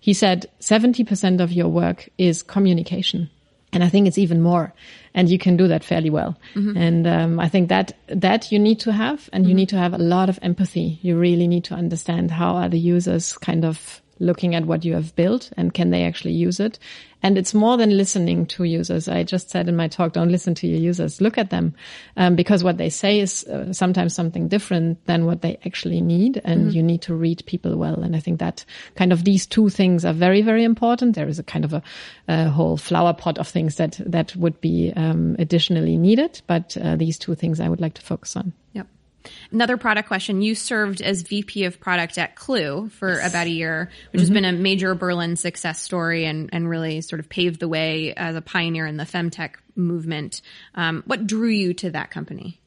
He 0.00 0.14
said 0.14 0.46
70% 0.60 1.40
of 1.40 1.52
your 1.52 1.68
work 1.68 2.08
is 2.16 2.42
communication. 2.42 3.28
And 3.72 3.84
I 3.84 3.88
think 3.88 4.08
it's 4.08 4.18
even 4.18 4.40
more. 4.40 4.72
And 5.14 5.28
you 5.28 5.38
can 5.38 5.56
do 5.56 5.68
that 5.68 5.84
fairly 5.84 6.10
well. 6.10 6.36
Mm-hmm. 6.54 6.76
And 6.76 7.06
um, 7.06 7.40
I 7.40 7.48
think 7.48 7.68
that 7.68 7.96
that 8.08 8.50
you 8.50 8.58
need 8.58 8.80
to 8.80 8.92
have, 8.92 9.28
and 9.32 9.44
mm-hmm. 9.44 9.48
you 9.48 9.54
need 9.54 9.68
to 9.70 9.76
have 9.76 9.92
a 9.92 9.98
lot 9.98 10.28
of 10.28 10.38
empathy. 10.42 10.98
You 11.02 11.18
really 11.18 11.46
need 11.46 11.64
to 11.64 11.74
understand 11.74 12.30
how 12.30 12.56
are 12.56 12.68
the 12.68 12.78
users 12.78 13.32
kind 13.34 13.64
of 13.64 14.00
looking 14.20 14.54
at 14.54 14.66
what 14.66 14.84
you 14.84 14.94
have 14.94 15.16
built 15.16 15.50
and 15.56 15.74
can 15.74 15.90
they 15.90 16.04
actually 16.04 16.32
use 16.34 16.60
it? 16.60 16.78
And 17.22 17.36
it's 17.36 17.52
more 17.52 17.76
than 17.76 17.96
listening 17.96 18.46
to 18.46 18.64
users. 18.64 19.08
I 19.08 19.24
just 19.24 19.50
said 19.50 19.68
in 19.68 19.76
my 19.76 19.88
talk, 19.88 20.12
don't 20.12 20.30
listen 20.30 20.54
to 20.56 20.66
your 20.66 20.78
users. 20.78 21.20
Look 21.20 21.36
at 21.36 21.50
them. 21.50 21.74
Um, 22.16 22.34
because 22.34 22.64
what 22.64 22.78
they 22.78 22.88
say 22.88 23.20
is 23.20 23.44
uh, 23.44 23.72
sometimes 23.72 24.14
something 24.14 24.48
different 24.48 25.04
than 25.06 25.26
what 25.26 25.42
they 25.42 25.58
actually 25.66 26.00
need. 26.00 26.40
And 26.44 26.62
mm-hmm. 26.62 26.70
you 26.70 26.82
need 26.82 27.02
to 27.02 27.14
read 27.14 27.42
people 27.46 27.76
well. 27.76 28.02
And 28.02 28.16
I 28.16 28.20
think 28.20 28.38
that 28.38 28.64
kind 28.94 29.12
of 29.12 29.24
these 29.24 29.46
two 29.46 29.68
things 29.68 30.04
are 30.04 30.14
very, 30.14 30.40
very 30.40 30.64
important. 30.64 31.14
There 31.14 31.28
is 31.28 31.38
a 31.38 31.42
kind 31.42 31.64
of 31.64 31.74
a, 31.74 31.82
a 32.28 32.48
whole 32.48 32.78
flower 32.78 33.12
pot 33.12 33.36
of 33.36 33.48
things 33.48 33.76
that, 33.76 34.00
that 34.06 34.34
would 34.36 34.60
be, 34.60 34.92
um, 34.96 35.36
additionally 35.38 35.98
needed. 35.98 36.40
But 36.46 36.76
uh, 36.78 36.96
these 36.96 37.18
two 37.18 37.34
things 37.34 37.60
I 37.60 37.68
would 37.68 37.80
like 37.80 37.94
to 37.94 38.02
focus 38.02 38.34
on. 38.34 38.54
Yep. 38.72 38.86
Another 39.52 39.76
product 39.76 40.08
question. 40.08 40.42
You 40.42 40.54
served 40.54 41.00
as 41.02 41.22
VP 41.22 41.64
of 41.64 41.80
product 41.80 42.18
at 42.18 42.36
Clue 42.36 42.88
for 42.88 43.10
yes. 43.14 43.30
about 43.30 43.46
a 43.46 43.50
year, 43.50 43.90
which 44.12 44.18
mm-hmm. 44.18 44.18
has 44.20 44.30
been 44.30 44.44
a 44.44 44.52
major 44.52 44.94
Berlin 44.94 45.36
success 45.36 45.82
story 45.82 46.24
and, 46.24 46.50
and 46.52 46.68
really 46.68 47.00
sort 47.00 47.20
of 47.20 47.28
paved 47.28 47.60
the 47.60 47.68
way 47.68 48.14
as 48.14 48.36
a 48.36 48.40
pioneer 48.40 48.86
in 48.86 48.96
the 48.96 49.04
femtech 49.04 49.54
movement. 49.76 50.42
Um, 50.74 51.02
what 51.06 51.26
drew 51.26 51.48
you 51.48 51.74
to 51.74 51.90
that 51.90 52.10
company? 52.10 52.60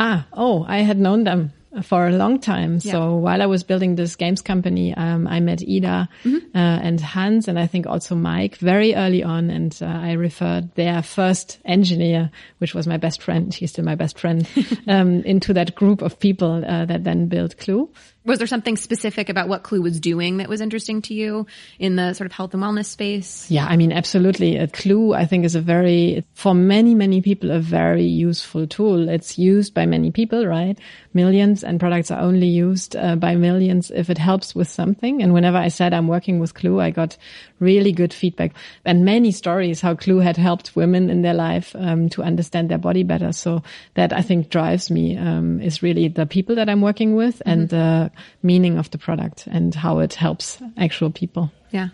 Ah, 0.00 0.26
oh, 0.32 0.64
I 0.66 0.78
had 0.78 0.98
known 0.98 1.24
them 1.24 1.52
for 1.82 2.08
a 2.08 2.12
long 2.12 2.40
time. 2.40 2.80
Yeah. 2.82 2.92
So 2.92 3.16
while 3.16 3.42
I 3.42 3.46
was 3.46 3.62
building 3.62 3.94
this 3.94 4.16
games 4.16 4.40
company, 4.40 4.94
um, 4.94 5.28
I 5.28 5.40
met 5.40 5.62
Ida 5.62 6.08
mm-hmm. 6.24 6.56
uh, 6.56 6.58
and 6.58 7.00
Hans, 7.00 7.48
and 7.48 7.58
I 7.58 7.66
think 7.66 7.86
also 7.86 8.14
Mike 8.14 8.56
very 8.56 8.94
early 8.94 9.22
on. 9.22 9.50
And 9.50 9.78
uh, 9.80 9.86
I 9.86 10.12
referred 10.12 10.74
their 10.74 11.02
first 11.02 11.58
engineer, 11.66 12.30
which 12.58 12.74
was 12.74 12.86
my 12.86 12.96
best 12.96 13.22
friend. 13.22 13.52
He's 13.52 13.72
still 13.72 13.84
my 13.84 13.94
best 13.94 14.18
friend, 14.18 14.48
um, 14.88 15.22
into 15.24 15.52
that 15.52 15.74
group 15.74 16.02
of 16.02 16.18
people 16.18 16.64
uh, 16.64 16.86
that 16.86 17.04
then 17.04 17.26
built 17.26 17.58
Clue. 17.58 17.90
Was 18.30 18.38
there 18.38 18.46
something 18.46 18.76
specific 18.76 19.28
about 19.28 19.48
what 19.48 19.64
Clue 19.64 19.82
was 19.82 19.98
doing 19.98 20.36
that 20.36 20.48
was 20.48 20.60
interesting 20.60 21.02
to 21.02 21.14
you 21.14 21.48
in 21.80 21.96
the 21.96 22.14
sort 22.14 22.26
of 22.26 22.32
health 22.32 22.54
and 22.54 22.62
wellness 22.62 22.84
space? 22.84 23.50
Yeah, 23.50 23.66
I 23.66 23.76
mean, 23.76 23.90
absolutely. 23.90 24.56
A 24.56 24.68
Clue, 24.68 25.14
I 25.14 25.26
think, 25.26 25.44
is 25.44 25.56
a 25.56 25.60
very, 25.60 26.24
for 26.34 26.54
many, 26.54 26.94
many 26.94 27.22
people, 27.22 27.50
a 27.50 27.58
very 27.58 28.04
useful 28.04 28.68
tool. 28.68 29.08
It's 29.08 29.36
used 29.36 29.74
by 29.74 29.84
many 29.84 30.12
people, 30.12 30.46
right? 30.46 30.78
Millions 31.12 31.64
and 31.64 31.80
products 31.80 32.12
are 32.12 32.20
only 32.20 32.46
used 32.46 32.94
uh, 32.94 33.16
by 33.16 33.34
millions 33.34 33.90
if 33.90 34.08
it 34.10 34.18
helps 34.18 34.54
with 34.54 34.68
something. 34.68 35.24
And 35.24 35.34
whenever 35.34 35.58
I 35.58 35.66
said 35.66 35.92
I'm 35.92 36.06
working 36.06 36.38
with 36.38 36.54
Clue, 36.54 36.78
I 36.78 36.90
got 36.90 37.16
really 37.58 37.92
good 37.92 38.14
feedback 38.14 38.54
and 38.84 39.04
many 39.04 39.30
stories 39.30 39.80
how 39.80 39.94
Clue 39.94 40.18
had 40.18 40.36
helped 40.36 40.74
women 40.74 41.10
in 41.10 41.22
their 41.22 41.34
life 41.34 41.76
um, 41.78 42.08
to 42.10 42.22
understand 42.22 42.70
their 42.70 42.78
body 42.78 43.02
better. 43.02 43.32
So 43.32 43.62
that 43.94 44.12
I 44.12 44.22
think 44.22 44.50
drives 44.50 44.90
me 44.90 45.16
um, 45.16 45.60
is 45.60 45.82
really 45.82 46.08
the 46.08 46.26
people 46.26 46.54
that 46.56 46.68
I'm 46.68 46.80
working 46.80 47.14
with 47.14 47.36
mm-hmm. 47.40 47.50
and 47.50 47.74
uh, 47.74 48.08
meaning 48.42 48.78
of 48.78 48.90
the 48.90 48.98
product 48.98 49.46
and 49.46 49.74
how 49.74 49.98
it 49.98 50.14
helps 50.14 50.58
actual 50.76 51.10
people. 51.10 51.50
Yeah. 51.70 51.88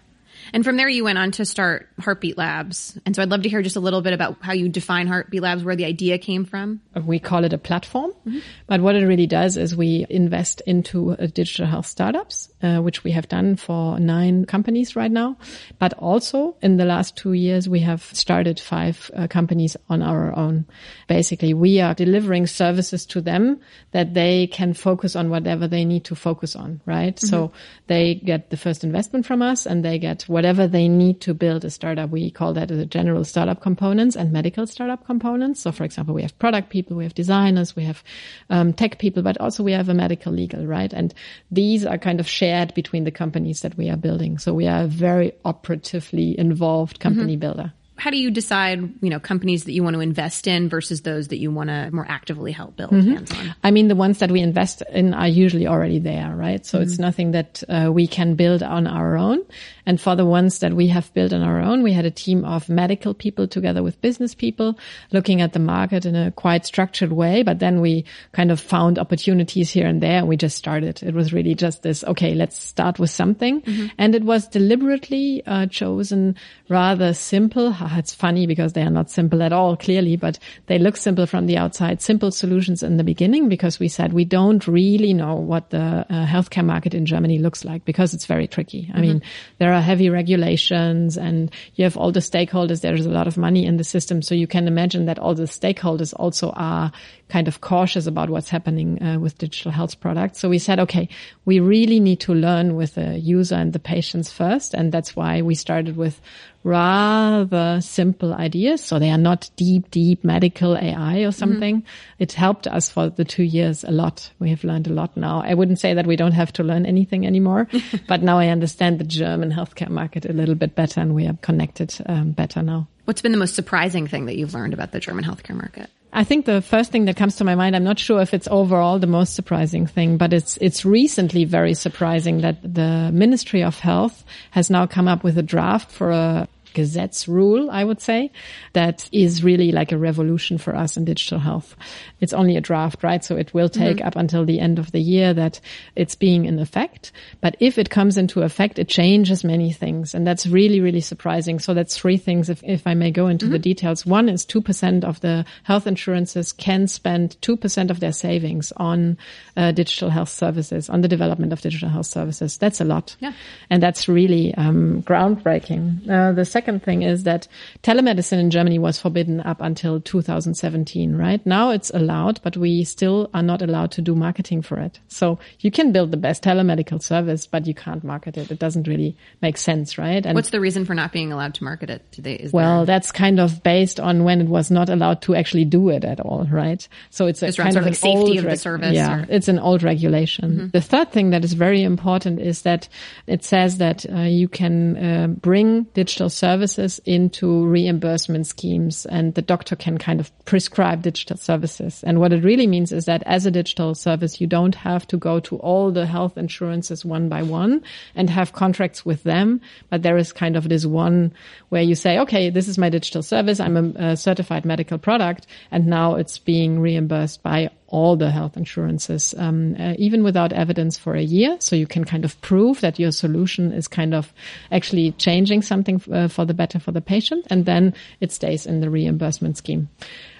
And 0.52 0.64
from 0.64 0.76
there, 0.76 0.88
you 0.88 1.04
went 1.04 1.18
on 1.18 1.30
to 1.32 1.44
start 1.44 1.88
Heartbeat 2.00 2.38
Labs. 2.38 2.98
And 3.04 3.14
so 3.14 3.22
I'd 3.22 3.28
love 3.28 3.42
to 3.42 3.48
hear 3.48 3.62
just 3.62 3.76
a 3.76 3.80
little 3.80 4.02
bit 4.02 4.12
about 4.12 4.36
how 4.40 4.52
you 4.52 4.68
define 4.68 5.06
Heartbeat 5.06 5.42
Labs, 5.42 5.64
where 5.64 5.76
the 5.76 5.84
idea 5.84 6.18
came 6.18 6.44
from. 6.44 6.80
We 6.94 7.18
call 7.18 7.44
it 7.44 7.52
a 7.52 7.58
platform, 7.58 8.12
mm-hmm. 8.26 8.38
but 8.66 8.80
what 8.80 8.96
it 8.96 9.06
really 9.06 9.26
does 9.26 9.56
is 9.56 9.76
we 9.76 10.06
invest 10.08 10.62
into 10.66 11.12
uh, 11.12 11.26
digital 11.26 11.66
health 11.66 11.86
startups, 11.86 12.50
uh, 12.62 12.78
which 12.78 13.04
we 13.04 13.12
have 13.12 13.28
done 13.28 13.56
for 13.56 13.98
nine 13.98 14.44
companies 14.44 14.96
right 14.96 15.10
now. 15.10 15.36
But 15.78 15.92
also 15.94 16.56
in 16.62 16.76
the 16.76 16.84
last 16.84 17.16
two 17.16 17.32
years, 17.32 17.68
we 17.68 17.80
have 17.80 18.02
started 18.02 18.60
five 18.60 19.10
uh, 19.16 19.26
companies 19.26 19.76
on 19.88 20.02
our 20.02 20.34
own. 20.36 20.66
Basically, 21.08 21.54
we 21.54 21.80
are 21.80 21.94
delivering 21.94 22.46
services 22.46 23.06
to 23.06 23.20
them 23.20 23.60
that 23.92 24.14
they 24.14 24.46
can 24.46 24.74
focus 24.74 25.16
on 25.16 25.30
whatever 25.30 25.68
they 25.68 25.84
need 25.84 26.04
to 26.04 26.14
focus 26.14 26.56
on, 26.56 26.80
right? 26.86 27.16
Mm-hmm. 27.16 27.26
So 27.26 27.52
they 27.86 28.14
get 28.14 28.50
the 28.50 28.56
first 28.56 28.84
investment 28.84 29.26
from 29.26 29.42
us 29.42 29.66
and 29.66 29.84
they 29.84 29.98
get 29.98 30.22
whatever 30.36 30.66
they 30.68 30.86
need 30.86 31.18
to 31.22 31.32
build 31.32 31.64
a 31.64 31.70
startup. 31.70 32.10
We 32.10 32.30
call 32.30 32.52
that 32.52 32.68
the 32.68 32.84
general 32.84 33.24
startup 33.24 33.62
components 33.62 34.14
and 34.14 34.32
medical 34.32 34.66
startup 34.66 35.06
components. 35.06 35.62
So 35.62 35.72
for 35.72 35.82
example, 35.82 36.14
we 36.14 36.20
have 36.20 36.38
product 36.38 36.68
people, 36.68 36.94
we 36.94 37.04
have 37.04 37.14
designers, 37.14 37.74
we 37.74 37.84
have 37.84 38.04
um, 38.50 38.74
tech 38.74 38.98
people, 38.98 39.22
but 39.22 39.40
also 39.40 39.62
we 39.62 39.72
have 39.72 39.88
a 39.88 39.94
medical 39.94 40.34
legal, 40.34 40.66
right? 40.66 40.92
And 40.92 41.14
these 41.50 41.86
are 41.86 41.96
kind 41.96 42.20
of 42.20 42.28
shared 42.28 42.74
between 42.74 43.04
the 43.04 43.10
companies 43.10 43.62
that 43.62 43.78
we 43.78 43.88
are 43.88 43.96
building. 43.96 44.36
So 44.36 44.52
we 44.52 44.66
are 44.66 44.82
a 44.82 44.86
very 44.86 45.32
operatively 45.46 46.38
involved 46.38 47.00
company 47.00 47.32
mm-hmm. 47.32 47.40
builder 47.40 47.72
how 47.96 48.10
do 48.10 48.18
you 48.18 48.30
decide, 48.30 48.78
you 49.00 49.08
know, 49.08 49.18
companies 49.18 49.64
that 49.64 49.72
you 49.72 49.82
want 49.82 49.94
to 49.94 50.00
invest 50.00 50.46
in 50.46 50.68
versus 50.68 51.02
those 51.02 51.28
that 51.28 51.38
you 51.38 51.50
want 51.50 51.70
to 51.70 51.90
more 51.92 52.06
actively 52.08 52.52
help 52.52 52.76
build 52.76 52.90
mm-hmm. 52.90 53.12
hands-on? 53.12 53.54
I 53.64 53.70
mean, 53.70 53.88
the 53.88 53.96
ones 53.96 54.18
that 54.18 54.30
we 54.30 54.40
invest 54.40 54.82
in 54.92 55.14
are 55.14 55.28
usually 55.28 55.66
already 55.66 55.98
there, 55.98 56.34
right? 56.36 56.64
So 56.64 56.78
mm-hmm. 56.78 56.88
it's 56.88 56.98
nothing 56.98 57.30
that 57.32 57.62
uh, 57.68 57.90
we 57.92 58.06
can 58.06 58.34
build 58.34 58.62
on 58.62 58.86
our 58.86 59.16
own. 59.16 59.40
And 59.86 60.00
for 60.00 60.16
the 60.16 60.26
ones 60.26 60.58
that 60.58 60.74
we 60.74 60.88
have 60.88 61.12
built 61.14 61.32
on 61.32 61.42
our 61.42 61.60
own, 61.60 61.82
we 61.82 61.92
had 61.92 62.04
a 62.04 62.10
team 62.10 62.44
of 62.44 62.68
medical 62.68 63.14
people 63.14 63.46
together 63.46 63.82
with 63.82 64.00
business 64.02 64.34
people 64.34 64.78
looking 65.12 65.40
at 65.40 65.52
the 65.52 65.58
market 65.58 66.04
in 66.04 66.16
a 66.16 66.32
quite 66.32 66.66
structured 66.66 67.12
way. 67.12 67.42
But 67.44 67.60
then 67.60 67.80
we 67.80 68.04
kind 68.32 68.50
of 68.50 68.60
found 68.60 68.98
opportunities 68.98 69.70
here 69.70 69.86
and 69.86 70.02
there. 70.02 70.18
And 70.18 70.28
we 70.28 70.36
just 70.36 70.56
started. 70.56 71.02
It 71.02 71.14
was 71.14 71.32
really 71.32 71.54
just 71.54 71.82
this, 71.82 72.04
okay, 72.04 72.34
let's 72.34 72.60
start 72.60 72.98
with 72.98 73.10
something. 73.10 73.62
Mm-hmm. 73.62 73.86
And 73.96 74.14
it 74.14 74.24
was 74.24 74.48
deliberately 74.48 75.42
uh, 75.46 75.66
chosen 75.66 76.34
rather 76.68 77.14
simple 77.14 77.70
it's 77.92 78.14
funny 78.14 78.46
because 78.46 78.72
they 78.72 78.82
are 78.82 78.90
not 78.90 79.10
simple 79.10 79.42
at 79.42 79.52
all, 79.52 79.76
clearly, 79.76 80.16
but 80.16 80.38
they 80.66 80.78
look 80.78 80.96
simple 80.96 81.26
from 81.26 81.46
the 81.46 81.56
outside. 81.56 82.02
Simple 82.02 82.30
solutions 82.30 82.82
in 82.82 82.96
the 82.96 83.04
beginning 83.04 83.48
because 83.48 83.78
we 83.78 83.88
said 83.88 84.12
we 84.12 84.24
don't 84.24 84.66
really 84.66 85.14
know 85.14 85.34
what 85.34 85.70
the 85.70 85.78
uh, 85.78 86.26
healthcare 86.26 86.64
market 86.64 86.94
in 86.94 87.06
Germany 87.06 87.38
looks 87.38 87.64
like 87.64 87.84
because 87.84 88.14
it's 88.14 88.26
very 88.26 88.46
tricky. 88.46 88.82
Mm-hmm. 88.82 88.96
I 88.96 89.00
mean, 89.00 89.22
there 89.58 89.72
are 89.72 89.80
heavy 89.80 90.10
regulations 90.10 91.16
and 91.16 91.50
you 91.74 91.84
have 91.84 91.96
all 91.96 92.12
the 92.12 92.20
stakeholders. 92.20 92.80
There's 92.80 93.06
a 93.06 93.10
lot 93.10 93.26
of 93.26 93.36
money 93.36 93.66
in 93.66 93.76
the 93.76 93.84
system. 93.84 94.22
So 94.22 94.34
you 94.34 94.46
can 94.46 94.66
imagine 94.66 95.06
that 95.06 95.18
all 95.18 95.34
the 95.34 95.44
stakeholders 95.44 96.14
also 96.16 96.50
are 96.50 96.92
kind 97.28 97.48
of 97.48 97.60
cautious 97.60 98.06
about 98.06 98.30
what's 98.30 98.48
happening 98.48 99.02
uh, 99.02 99.18
with 99.18 99.36
digital 99.38 99.72
health 99.72 99.98
products. 100.00 100.38
So 100.38 100.48
we 100.48 100.58
said, 100.58 100.78
okay, 100.80 101.08
we 101.44 101.58
really 101.58 101.98
need 101.98 102.20
to 102.20 102.34
learn 102.34 102.76
with 102.76 102.94
the 102.94 103.18
user 103.18 103.56
and 103.56 103.72
the 103.72 103.78
patients 103.78 104.32
first. 104.32 104.74
And 104.74 104.92
that's 104.92 105.16
why 105.16 105.42
we 105.42 105.54
started 105.56 105.96
with 105.96 106.20
rather 106.62 107.80
simple 107.80 108.32
ideas. 108.32 108.82
So 108.82 108.98
they 108.98 109.10
are 109.10 109.18
not 109.18 109.50
deep, 109.56 109.90
deep 109.90 110.24
medical 110.24 110.76
AI 110.76 111.20
or 111.20 111.32
something. 111.32 111.82
Mm-hmm. 111.82 112.22
It 112.22 112.32
helped 112.32 112.66
us 112.66 112.90
for 112.90 113.08
the 113.08 113.24
two 113.24 113.44
years 113.44 113.84
a 113.84 113.90
lot. 113.90 114.30
We 114.38 114.50
have 114.50 114.64
learned 114.64 114.86
a 114.86 114.92
lot 114.92 115.16
now. 115.16 115.42
I 115.42 115.54
wouldn't 115.54 115.80
say 115.80 115.94
that 115.94 116.06
we 116.06 116.16
don't 116.16 116.32
have 116.32 116.52
to 116.54 116.62
learn 116.64 116.86
anything 116.86 117.26
anymore, 117.26 117.68
but 118.08 118.22
now 118.22 118.38
I 118.38 118.48
understand 118.48 118.98
the 118.98 119.04
German 119.04 119.52
healthcare 119.52 119.90
market 119.90 120.26
a 120.26 120.32
little 120.32 120.54
bit 120.54 120.74
better 120.74 121.00
and 121.00 121.14
we 121.14 121.26
are 121.26 121.36
connected 121.42 121.94
um, 122.06 122.32
better 122.32 122.62
now. 122.62 122.88
What's 123.04 123.22
been 123.22 123.32
the 123.32 123.38
most 123.38 123.54
surprising 123.54 124.08
thing 124.08 124.26
that 124.26 124.36
you've 124.36 124.54
learned 124.54 124.74
about 124.74 124.90
the 124.90 124.98
German 124.98 125.24
healthcare 125.24 125.54
market? 125.54 125.88
I 126.16 126.24
think 126.24 126.46
the 126.46 126.62
first 126.62 126.90
thing 126.90 127.04
that 127.04 127.16
comes 127.16 127.36
to 127.36 127.44
my 127.44 127.54
mind, 127.54 127.76
I'm 127.76 127.84
not 127.84 127.98
sure 127.98 128.22
if 128.22 128.32
it's 128.32 128.48
overall 128.50 128.98
the 128.98 129.06
most 129.06 129.34
surprising 129.34 129.86
thing, 129.86 130.16
but 130.16 130.32
it's, 130.32 130.56
it's 130.62 130.82
recently 130.82 131.44
very 131.44 131.74
surprising 131.74 132.40
that 132.40 132.62
the 132.62 133.10
Ministry 133.12 133.62
of 133.62 133.78
Health 133.78 134.24
has 134.52 134.70
now 134.70 134.86
come 134.86 135.08
up 135.08 135.22
with 135.22 135.36
a 135.36 135.42
draft 135.42 135.90
for 135.90 136.12
a 136.12 136.48
Gesetz 136.76 137.26
rule, 137.26 137.70
I 137.70 137.84
would 137.84 138.00
say, 138.00 138.30
that 138.74 139.08
is 139.12 139.42
really 139.42 139.72
like 139.72 139.92
a 139.92 139.98
revolution 139.98 140.58
for 140.58 140.76
us 140.76 140.96
in 140.96 141.04
digital 141.04 141.38
health. 141.38 141.74
It's 142.20 142.34
only 142.34 142.56
a 142.56 142.60
draft, 142.60 143.02
right? 143.02 143.24
So 143.24 143.36
it 143.36 143.54
will 143.54 143.68
take 143.68 143.98
mm-hmm. 143.98 144.06
up 144.06 144.16
until 144.16 144.44
the 144.44 144.60
end 144.60 144.78
of 144.78 144.92
the 144.92 145.00
year 145.00 145.32
that 145.34 145.60
it's 145.94 146.14
being 146.14 146.44
in 146.44 146.58
effect. 146.58 147.12
But 147.40 147.56
if 147.60 147.78
it 147.78 147.88
comes 147.88 148.18
into 148.18 148.42
effect, 148.42 148.78
it 148.78 148.88
changes 148.88 149.44
many 149.44 149.72
things. 149.72 150.14
And 150.14 150.26
that's 150.26 150.46
really, 150.46 150.80
really 150.80 151.00
surprising. 151.00 151.58
So 151.58 151.72
that's 151.72 151.96
three 151.96 152.18
things, 152.18 152.50
if, 152.50 152.62
if 152.62 152.86
I 152.86 152.94
may 152.94 153.10
go 153.10 153.28
into 153.28 153.46
mm-hmm. 153.46 153.52
the 153.52 153.58
details. 153.58 154.04
One 154.04 154.28
is 154.28 154.44
2% 154.44 155.04
of 155.04 155.20
the 155.20 155.46
health 155.62 155.86
insurances 155.86 156.52
can 156.52 156.88
spend 156.88 157.36
2% 157.40 157.90
of 157.90 158.00
their 158.00 158.12
savings 158.12 158.72
on 158.76 159.16
uh, 159.56 159.72
digital 159.72 160.10
health 160.10 160.28
services, 160.28 160.90
on 160.90 161.00
the 161.00 161.08
development 161.08 161.52
of 161.52 161.60
digital 161.60 161.88
health 161.88 162.06
services. 162.06 162.58
That's 162.58 162.80
a 162.80 162.84
lot. 162.84 163.16
Yeah. 163.20 163.32
And 163.70 163.82
that's 163.82 164.08
really 164.08 164.54
um, 164.54 165.02
groundbreaking. 165.02 166.10
Uh, 166.10 166.32
the 166.32 166.44
second 166.44 166.65
second 166.66 166.82
thing 166.82 167.02
is 167.02 167.22
that 167.22 167.46
telemedicine 167.84 168.40
in 168.40 168.50
Germany 168.50 168.76
was 168.78 169.00
forbidden 169.00 169.40
up 169.40 169.60
until 169.60 170.00
2017, 170.00 171.14
right? 171.14 171.44
Now 171.46 171.70
it's 171.70 171.90
allowed, 171.90 172.40
but 172.42 172.56
we 172.56 172.82
still 172.82 173.30
are 173.32 173.42
not 173.42 173.62
allowed 173.62 173.92
to 173.92 174.02
do 174.02 174.16
marketing 174.16 174.62
for 174.62 174.80
it. 174.80 174.98
So 175.06 175.38
you 175.60 175.70
can 175.70 175.92
build 175.92 176.10
the 176.10 176.16
best 176.16 176.42
telemedical 176.42 177.00
service, 177.00 177.46
but 177.46 177.68
you 177.68 177.74
can't 177.74 178.02
market 178.02 178.36
it. 178.36 178.50
It 178.50 178.58
doesn't 178.58 178.88
really 178.88 179.16
make 179.40 179.58
sense, 179.58 179.96
right? 179.96 180.26
And 180.26 180.34
what's 180.34 180.50
the 180.50 180.58
reason 180.60 180.84
for 180.84 180.94
not 180.94 181.12
being 181.12 181.30
allowed 181.30 181.54
to 181.54 181.64
market 181.64 181.88
it 181.88 182.10
today? 182.10 182.50
well, 182.52 182.78
there... 182.78 182.86
that's 182.86 183.12
kind 183.12 183.38
of 183.38 183.62
based 183.62 184.00
on 184.00 184.24
when 184.24 184.40
it 184.40 184.48
was 184.48 184.68
not 184.68 184.88
allowed 184.88 185.22
to 185.22 185.36
actually 185.36 185.66
do 185.66 185.90
it 185.90 186.04
at 186.04 186.18
all, 186.18 186.48
right? 186.50 186.88
So 187.10 187.28
it's 187.28 187.42
a 187.42 187.46
Just 187.46 187.58
kind 187.58 187.76
of 187.76 187.84
like 187.84 187.94
safety 187.94 188.38
of 188.38 188.44
the 188.44 188.56
service. 188.56 188.92
Yeah, 188.92 189.20
or... 189.20 189.26
it's 189.28 189.46
an 189.46 189.60
old 189.60 189.84
regulation. 189.84 190.50
Mm-hmm. 190.50 190.68
The 190.72 190.80
third 190.80 191.12
thing 191.12 191.30
that 191.30 191.44
is 191.44 191.52
very 191.52 191.84
important 191.84 192.40
is 192.40 192.62
that 192.62 192.88
it 193.28 193.44
says 193.44 193.78
that 193.78 194.04
uh, 194.10 194.22
you 194.22 194.48
can 194.48 194.96
uh, 194.96 195.26
bring 195.28 195.84
digital 195.94 196.28
service 196.28 196.55
services 196.56 196.98
into 197.04 197.66
reimbursement 197.66 198.46
schemes 198.46 199.04
and 199.06 199.34
the 199.34 199.42
doctor 199.42 199.76
can 199.76 199.98
kind 199.98 200.20
of 200.20 200.32
prescribe 200.46 201.02
digital 201.02 201.36
services. 201.36 202.02
And 202.02 202.18
what 202.18 202.32
it 202.32 202.42
really 202.42 202.66
means 202.66 202.92
is 202.92 203.04
that 203.04 203.22
as 203.26 203.44
a 203.44 203.50
digital 203.50 203.94
service, 203.94 204.40
you 204.40 204.46
don't 204.46 204.74
have 204.74 205.06
to 205.08 205.18
go 205.18 205.38
to 205.40 205.56
all 205.58 205.90
the 205.92 206.06
health 206.06 206.38
insurances 206.38 207.04
one 207.04 207.28
by 207.28 207.42
one 207.42 207.82
and 208.14 208.30
have 208.30 208.54
contracts 208.54 209.04
with 209.04 209.22
them. 209.24 209.60
But 209.90 210.02
there 210.02 210.16
is 210.16 210.32
kind 210.32 210.56
of 210.56 210.70
this 210.70 210.86
one 210.86 211.34
where 211.68 211.82
you 211.82 211.94
say, 211.94 212.18
okay, 212.20 212.48
this 212.48 212.68
is 212.68 212.78
my 212.78 212.88
digital 212.88 213.22
service. 213.22 213.60
I'm 213.60 213.76
a, 213.76 214.12
a 214.12 214.16
certified 214.16 214.64
medical 214.64 214.96
product 214.96 215.46
and 215.70 215.86
now 215.86 216.14
it's 216.14 216.38
being 216.38 216.80
reimbursed 216.80 217.42
by 217.42 217.68
all 217.88 218.16
the 218.16 218.30
health 218.30 218.56
insurances, 218.56 219.34
um, 219.38 219.76
uh, 219.78 219.94
even 219.98 220.24
without 220.24 220.52
evidence 220.52 220.98
for 220.98 221.14
a 221.14 221.22
year. 221.22 221.56
So 221.60 221.76
you 221.76 221.86
can 221.86 222.04
kind 222.04 222.24
of 222.24 222.40
prove 222.40 222.80
that 222.80 222.98
your 222.98 223.12
solution 223.12 223.72
is 223.72 223.88
kind 223.88 224.14
of 224.14 224.32
actually 224.72 225.12
changing 225.12 225.62
something 225.62 226.02
uh, 226.12 226.28
for 226.28 226.44
the 226.44 226.54
better 226.54 226.78
for 226.78 226.92
the 226.92 227.00
patient, 227.00 227.46
and 227.50 227.64
then 227.64 227.94
it 228.20 228.32
stays 228.32 228.66
in 228.66 228.80
the 228.80 228.90
reimbursement 228.90 229.56
scheme. 229.56 229.88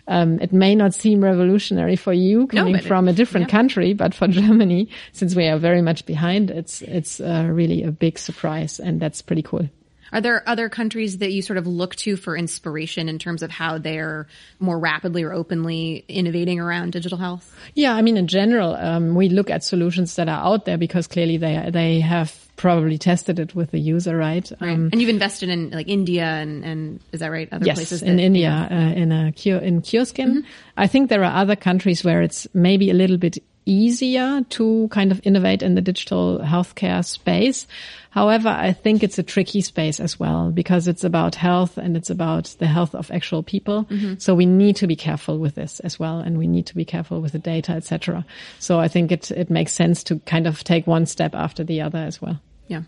Um, 0.09 0.39
it 0.41 0.53
may 0.53 0.75
not 0.75 0.95
seem 0.95 1.23
revolutionary 1.23 1.97
for 1.97 2.13
you 2.13 2.47
coming 2.47 2.75
no, 2.75 2.81
from 2.81 3.09
a 3.09 3.13
different 3.13 3.49
yeah. 3.49 3.59
country, 3.59 3.93
but 3.93 4.15
for 4.15 4.29
Germany, 4.41 4.89
since 5.13 5.35
we 5.35 5.47
are 5.47 5.59
very 5.59 5.83
much 5.83 6.07
behind, 6.07 6.51
it's 6.51 6.83
it's 6.83 7.21
uh, 7.21 7.49
really 7.51 7.83
a 7.83 7.91
big 7.91 8.19
surprise, 8.19 8.79
and 8.79 9.01
that's 9.01 9.23
pretty 9.23 9.43
cool. 9.43 9.69
Are 10.13 10.21
there 10.21 10.49
other 10.49 10.69
countries 10.69 11.19
that 11.19 11.33
you 11.33 11.43
sort 11.43 11.57
of 11.59 11.67
look 11.67 11.97
to 11.97 12.17
for 12.17 12.37
inspiration 12.37 13.09
in 13.09 13.19
terms 13.19 13.43
of 13.43 13.51
how 13.51 13.79
they're 13.79 14.27
more 14.59 14.79
rapidly 14.79 15.23
or 15.23 15.33
openly 15.33 16.05
innovating 16.09 16.61
around 16.61 16.93
digital 16.93 17.19
health? 17.19 17.55
Yeah, 17.75 17.95
I 17.95 18.03
mean, 18.03 18.17
in 18.17 18.27
general, 18.27 18.75
um, 18.75 19.15
we 19.15 19.29
look 19.29 19.51
at 19.51 19.65
solutions 19.65 20.17
that 20.17 20.29
are 20.29 20.45
out 20.45 20.65
there 20.65 20.79
because 20.79 21.07
clearly 21.07 21.37
they 21.37 21.71
they 21.73 22.01
have 22.01 22.47
probably 22.57 22.99
tested 22.99 23.39
it 23.39 23.55
with 23.55 23.71
the 23.71 23.79
user, 23.79 24.17
right? 24.17 24.51
right. 24.61 24.71
Um, 24.71 24.89
and 24.91 25.01
you've 25.01 25.11
invested 25.11 25.49
in 25.49 25.71
like 25.71 25.89
India 25.89 26.25
and, 26.25 26.65
and 26.65 27.01
is 27.13 27.21
that 27.21 27.31
right? 27.31 27.49
Other 27.53 27.67
yes, 27.67 27.77
places 27.77 28.03
in 28.03 28.19
India, 28.19 28.69
uh, 28.71 28.75
in 28.75 29.13
a 29.13 29.27
in 29.27 29.83
Kioskin. 29.83 30.29
Mm-hmm. 30.29 30.41
I 30.77 30.87
think 30.87 31.11
there 31.11 31.23
are 31.25 31.41
other 31.41 31.57
countries 31.57 32.03
where 32.03 32.23
it's 32.23 32.47
maybe 32.55 32.91
a 32.91 32.95
little 32.95 33.19
bit 33.19 33.39
easier 33.67 34.43
to 34.49 34.89
kind 34.91 35.13
of 35.13 35.21
innovate 35.25 35.63
in 35.63 35.75
the 35.75 35.81
digital 35.81 36.39
healthcare 36.39 37.05
space. 37.05 37.67
However, 38.11 38.49
I 38.49 38.73
think 38.73 39.03
it's 39.03 39.19
a 39.19 39.23
tricky 39.23 39.61
space 39.61 40.01
as 40.01 40.19
well 40.19 40.51
because 40.51 40.89
it's 40.89 41.05
about 41.05 41.35
health 41.35 41.77
and 41.77 41.97
it's 41.97 42.09
about 42.09 42.55
the 42.59 42.67
health 42.67 42.95
of 42.95 43.11
actual 43.11 43.43
people. 43.43 43.85
Mm-hmm. 43.85 44.15
So 44.19 44.35
we 44.35 44.47
need 44.47 44.77
to 44.77 44.87
be 44.87 44.97
careful 44.97 45.39
with 45.39 45.55
this 45.55 45.81
as 45.81 45.99
well. 45.99 46.21
And 46.21 46.39
we 46.39 46.47
need 46.47 46.67
to 46.67 46.75
be 46.75 46.87
careful 46.87 47.21
with 47.21 47.33
the 47.33 47.39
data, 47.39 47.73
etc. 47.73 48.25
So 48.59 48.81
I 48.81 48.89
think 48.89 49.13
it, 49.13 49.31
it 49.33 49.51
makes 49.51 49.75
sense 49.75 50.03
to 50.05 50.19
kind 50.21 50.47
of 50.47 50.65
take 50.65 50.87
one 50.87 51.05
step 51.05 51.35
after 51.35 51.63
the 51.63 51.83
other 51.83 51.99
as 51.99 52.23
well. 52.23 52.41
Yeah. 52.69 52.83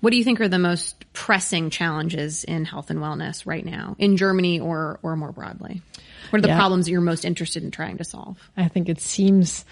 What 0.00 0.10
do 0.10 0.16
you 0.16 0.24
think 0.24 0.40
are 0.40 0.48
the 0.48 0.58
most 0.58 1.04
pressing 1.12 1.70
challenges 1.70 2.42
in 2.42 2.64
health 2.64 2.90
and 2.90 2.98
wellness 2.98 3.46
right 3.46 3.64
now 3.64 3.94
in 4.00 4.16
Germany 4.16 4.58
or, 4.58 4.98
or 5.00 5.14
more 5.14 5.30
broadly? 5.30 5.80
What 6.30 6.40
are 6.40 6.42
the 6.42 6.48
yeah. 6.48 6.58
problems 6.58 6.86
that 6.86 6.90
you're 6.90 7.00
most 7.00 7.24
interested 7.24 7.62
in 7.62 7.70
trying 7.70 7.98
to 7.98 8.04
solve? 8.04 8.36
I 8.56 8.66
think 8.66 8.88
it 8.88 9.00
seems 9.00 9.64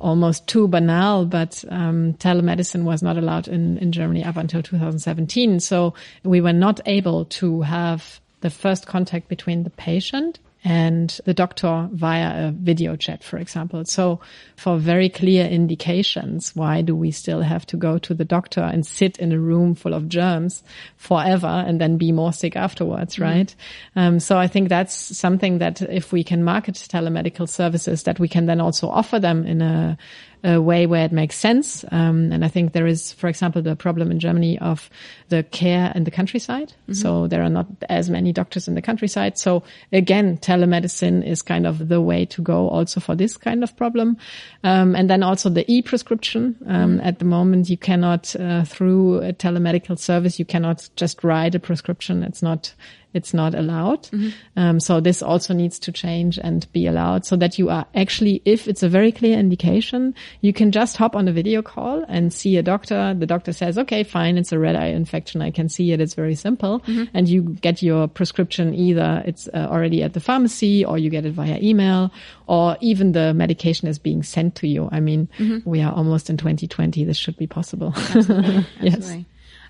almost 0.00 0.46
too 0.46 0.68
banal, 0.68 1.26
but 1.26 1.64
um, 1.68 2.14
telemedicine 2.14 2.84
was 2.84 3.02
not 3.02 3.16
allowed 3.16 3.48
in, 3.48 3.78
in 3.78 3.92
Germany 3.92 4.24
up 4.24 4.36
until 4.36 4.62
2017. 4.62 5.60
So 5.60 5.94
we 6.22 6.40
were 6.40 6.52
not 6.52 6.80
able 6.86 7.24
to 7.26 7.62
have 7.62 8.20
the 8.40 8.50
first 8.50 8.86
contact 8.86 9.28
between 9.28 9.64
the 9.64 9.70
patient 9.70 10.38
and 10.64 11.20
the 11.24 11.34
doctor 11.34 11.88
via 11.92 12.48
a 12.48 12.50
video 12.50 12.96
chat, 12.96 13.22
for 13.22 13.38
example. 13.38 13.84
So 13.84 14.20
for 14.56 14.78
very 14.78 15.08
clear 15.08 15.46
indications, 15.46 16.54
why 16.56 16.82
do 16.82 16.96
we 16.96 17.10
still 17.10 17.42
have 17.42 17.64
to 17.66 17.76
go 17.76 17.98
to 17.98 18.14
the 18.14 18.24
doctor 18.24 18.60
and 18.60 18.84
sit 18.84 19.18
in 19.18 19.32
a 19.32 19.38
room 19.38 19.74
full 19.74 19.94
of 19.94 20.08
germs 20.08 20.64
forever 20.96 21.46
and 21.46 21.80
then 21.80 21.96
be 21.96 22.10
more 22.10 22.32
sick 22.32 22.56
afterwards, 22.56 23.14
mm-hmm. 23.14 23.24
right? 23.24 23.56
Um, 23.94 24.18
so 24.18 24.36
I 24.36 24.48
think 24.48 24.68
that's 24.68 25.16
something 25.16 25.58
that 25.58 25.80
if 25.82 26.12
we 26.12 26.24
can 26.24 26.42
market 26.42 26.74
telemedical 26.74 27.48
services, 27.48 28.02
that 28.02 28.18
we 28.18 28.28
can 28.28 28.46
then 28.46 28.60
also 28.60 28.88
offer 28.88 29.20
them 29.20 29.46
in 29.46 29.62
a 29.62 29.96
a 30.44 30.60
way 30.60 30.86
where 30.86 31.04
it 31.04 31.12
makes 31.12 31.36
sense. 31.36 31.84
Um, 31.90 32.32
and 32.32 32.44
I 32.44 32.48
think 32.48 32.72
there 32.72 32.86
is, 32.86 33.12
for 33.12 33.28
example, 33.28 33.62
the 33.62 33.76
problem 33.76 34.10
in 34.10 34.20
Germany 34.20 34.58
of 34.58 34.88
the 35.28 35.42
care 35.42 35.92
in 35.94 36.04
the 36.04 36.10
countryside. 36.10 36.68
Mm-hmm. 36.82 36.92
So 36.94 37.26
there 37.26 37.42
are 37.42 37.50
not 37.50 37.66
as 37.88 38.08
many 38.08 38.32
doctors 38.32 38.68
in 38.68 38.74
the 38.74 38.82
countryside. 38.82 39.38
So 39.38 39.62
again, 39.92 40.38
telemedicine 40.38 41.26
is 41.26 41.42
kind 41.42 41.66
of 41.66 41.88
the 41.88 42.00
way 42.00 42.24
to 42.26 42.42
go 42.42 42.68
also 42.68 43.00
for 43.00 43.14
this 43.14 43.36
kind 43.36 43.62
of 43.62 43.76
problem. 43.76 44.16
Um, 44.64 44.94
and 44.94 45.10
then 45.10 45.22
also 45.22 45.50
the 45.50 45.70
e-prescription. 45.70 46.56
Um, 46.66 46.98
mm-hmm. 46.98 47.06
At 47.06 47.18
the 47.18 47.24
moment, 47.24 47.68
you 47.68 47.76
cannot, 47.76 48.34
uh, 48.36 48.64
through 48.64 49.22
a 49.22 49.32
telemedical 49.32 49.98
service, 49.98 50.38
you 50.38 50.44
cannot 50.44 50.88
just 50.96 51.24
write 51.24 51.54
a 51.54 51.60
prescription. 51.60 52.22
It's 52.22 52.42
not 52.42 52.74
it's 53.14 53.32
not 53.32 53.54
allowed. 53.54 54.02
Mm-hmm. 54.04 54.28
Um, 54.56 54.80
so 54.80 55.00
this 55.00 55.22
also 55.22 55.54
needs 55.54 55.78
to 55.80 55.92
change 55.92 56.38
and 56.38 56.70
be 56.72 56.86
allowed 56.86 57.24
so 57.24 57.36
that 57.36 57.58
you 57.58 57.70
are 57.70 57.86
actually, 57.94 58.42
if 58.44 58.68
it's 58.68 58.82
a 58.82 58.88
very 58.88 59.12
clear 59.12 59.38
indication, 59.38 60.14
you 60.40 60.52
can 60.52 60.72
just 60.72 60.96
hop 60.96 61.16
on 61.16 61.26
a 61.26 61.32
video 61.32 61.62
call 61.62 62.04
and 62.08 62.32
see 62.32 62.56
a 62.56 62.62
doctor. 62.62 63.14
The 63.14 63.26
doctor 63.26 63.52
says, 63.52 63.78
okay, 63.78 64.02
fine. 64.02 64.36
It's 64.36 64.52
a 64.52 64.58
red 64.58 64.76
eye 64.76 64.88
infection. 64.88 65.40
I 65.40 65.50
can 65.50 65.68
see 65.68 65.92
it. 65.92 66.00
It's 66.00 66.14
very 66.14 66.34
simple. 66.34 66.80
Mm-hmm. 66.80 67.04
And 67.14 67.28
you 67.28 67.42
get 67.42 67.82
your 67.82 68.08
prescription 68.08 68.74
either 68.74 69.22
it's 69.26 69.48
uh, 69.48 69.68
already 69.70 70.02
at 70.02 70.12
the 70.12 70.20
pharmacy 70.20 70.84
or 70.84 70.98
you 70.98 71.10
get 71.10 71.24
it 71.24 71.32
via 71.32 71.58
email 71.60 72.12
or 72.46 72.76
even 72.80 73.12
the 73.12 73.32
medication 73.34 73.88
is 73.88 73.98
being 73.98 74.22
sent 74.22 74.54
to 74.56 74.68
you. 74.68 74.88
I 74.92 75.00
mean, 75.00 75.28
mm-hmm. 75.38 75.68
we 75.68 75.80
are 75.80 75.92
almost 75.92 76.30
in 76.30 76.36
2020. 76.36 77.04
This 77.04 77.16
should 77.16 77.36
be 77.36 77.46
possible. 77.46 77.92
Absolutely. 77.96 78.66
yes. 78.80 79.16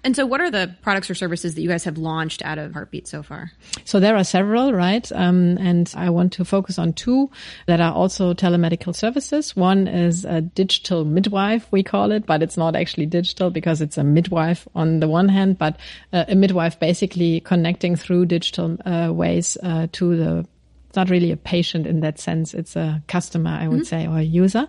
And 0.08 0.16
so, 0.16 0.24
what 0.24 0.40
are 0.40 0.50
the 0.50 0.74
products 0.80 1.10
or 1.10 1.14
services 1.14 1.54
that 1.54 1.60
you 1.60 1.68
guys 1.68 1.84
have 1.84 1.98
launched 1.98 2.42
out 2.42 2.56
of 2.56 2.72
Heartbeat 2.72 3.06
so 3.06 3.22
far? 3.22 3.52
So 3.84 4.00
there 4.00 4.16
are 4.16 4.24
several, 4.24 4.72
right? 4.72 5.06
Um, 5.12 5.58
and 5.58 5.92
I 5.94 6.08
want 6.08 6.32
to 6.32 6.46
focus 6.46 6.78
on 6.78 6.94
two 6.94 7.30
that 7.66 7.82
are 7.82 7.92
also 7.92 8.32
telemedical 8.32 8.96
services. 8.96 9.54
One 9.54 9.86
is 9.86 10.24
a 10.24 10.40
digital 10.40 11.04
midwife, 11.04 11.70
we 11.70 11.82
call 11.82 12.10
it, 12.12 12.24
but 12.24 12.42
it's 12.42 12.56
not 12.56 12.74
actually 12.74 13.04
digital 13.04 13.50
because 13.50 13.82
it's 13.82 13.98
a 13.98 14.02
midwife 14.02 14.66
on 14.74 15.00
the 15.00 15.08
one 15.08 15.28
hand, 15.28 15.58
but 15.58 15.76
uh, 16.14 16.24
a 16.26 16.34
midwife 16.34 16.80
basically 16.80 17.40
connecting 17.40 17.94
through 17.94 18.24
digital 18.24 18.78
uh, 18.86 19.12
ways 19.12 19.58
uh, 19.62 19.88
to 19.92 20.16
the 20.16 20.46
not 20.96 21.10
really 21.10 21.30
a 21.30 21.36
patient 21.36 21.86
in 21.86 22.00
that 22.00 22.18
sense. 22.18 22.54
It's 22.54 22.76
a 22.76 23.02
customer, 23.06 23.50
I 23.50 23.68
would 23.68 23.80
mm-hmm. 23.80 23.84
say, 23.84 24.06
or 24.06 24.18
a 24.18 24.22
user. 24.22 24.68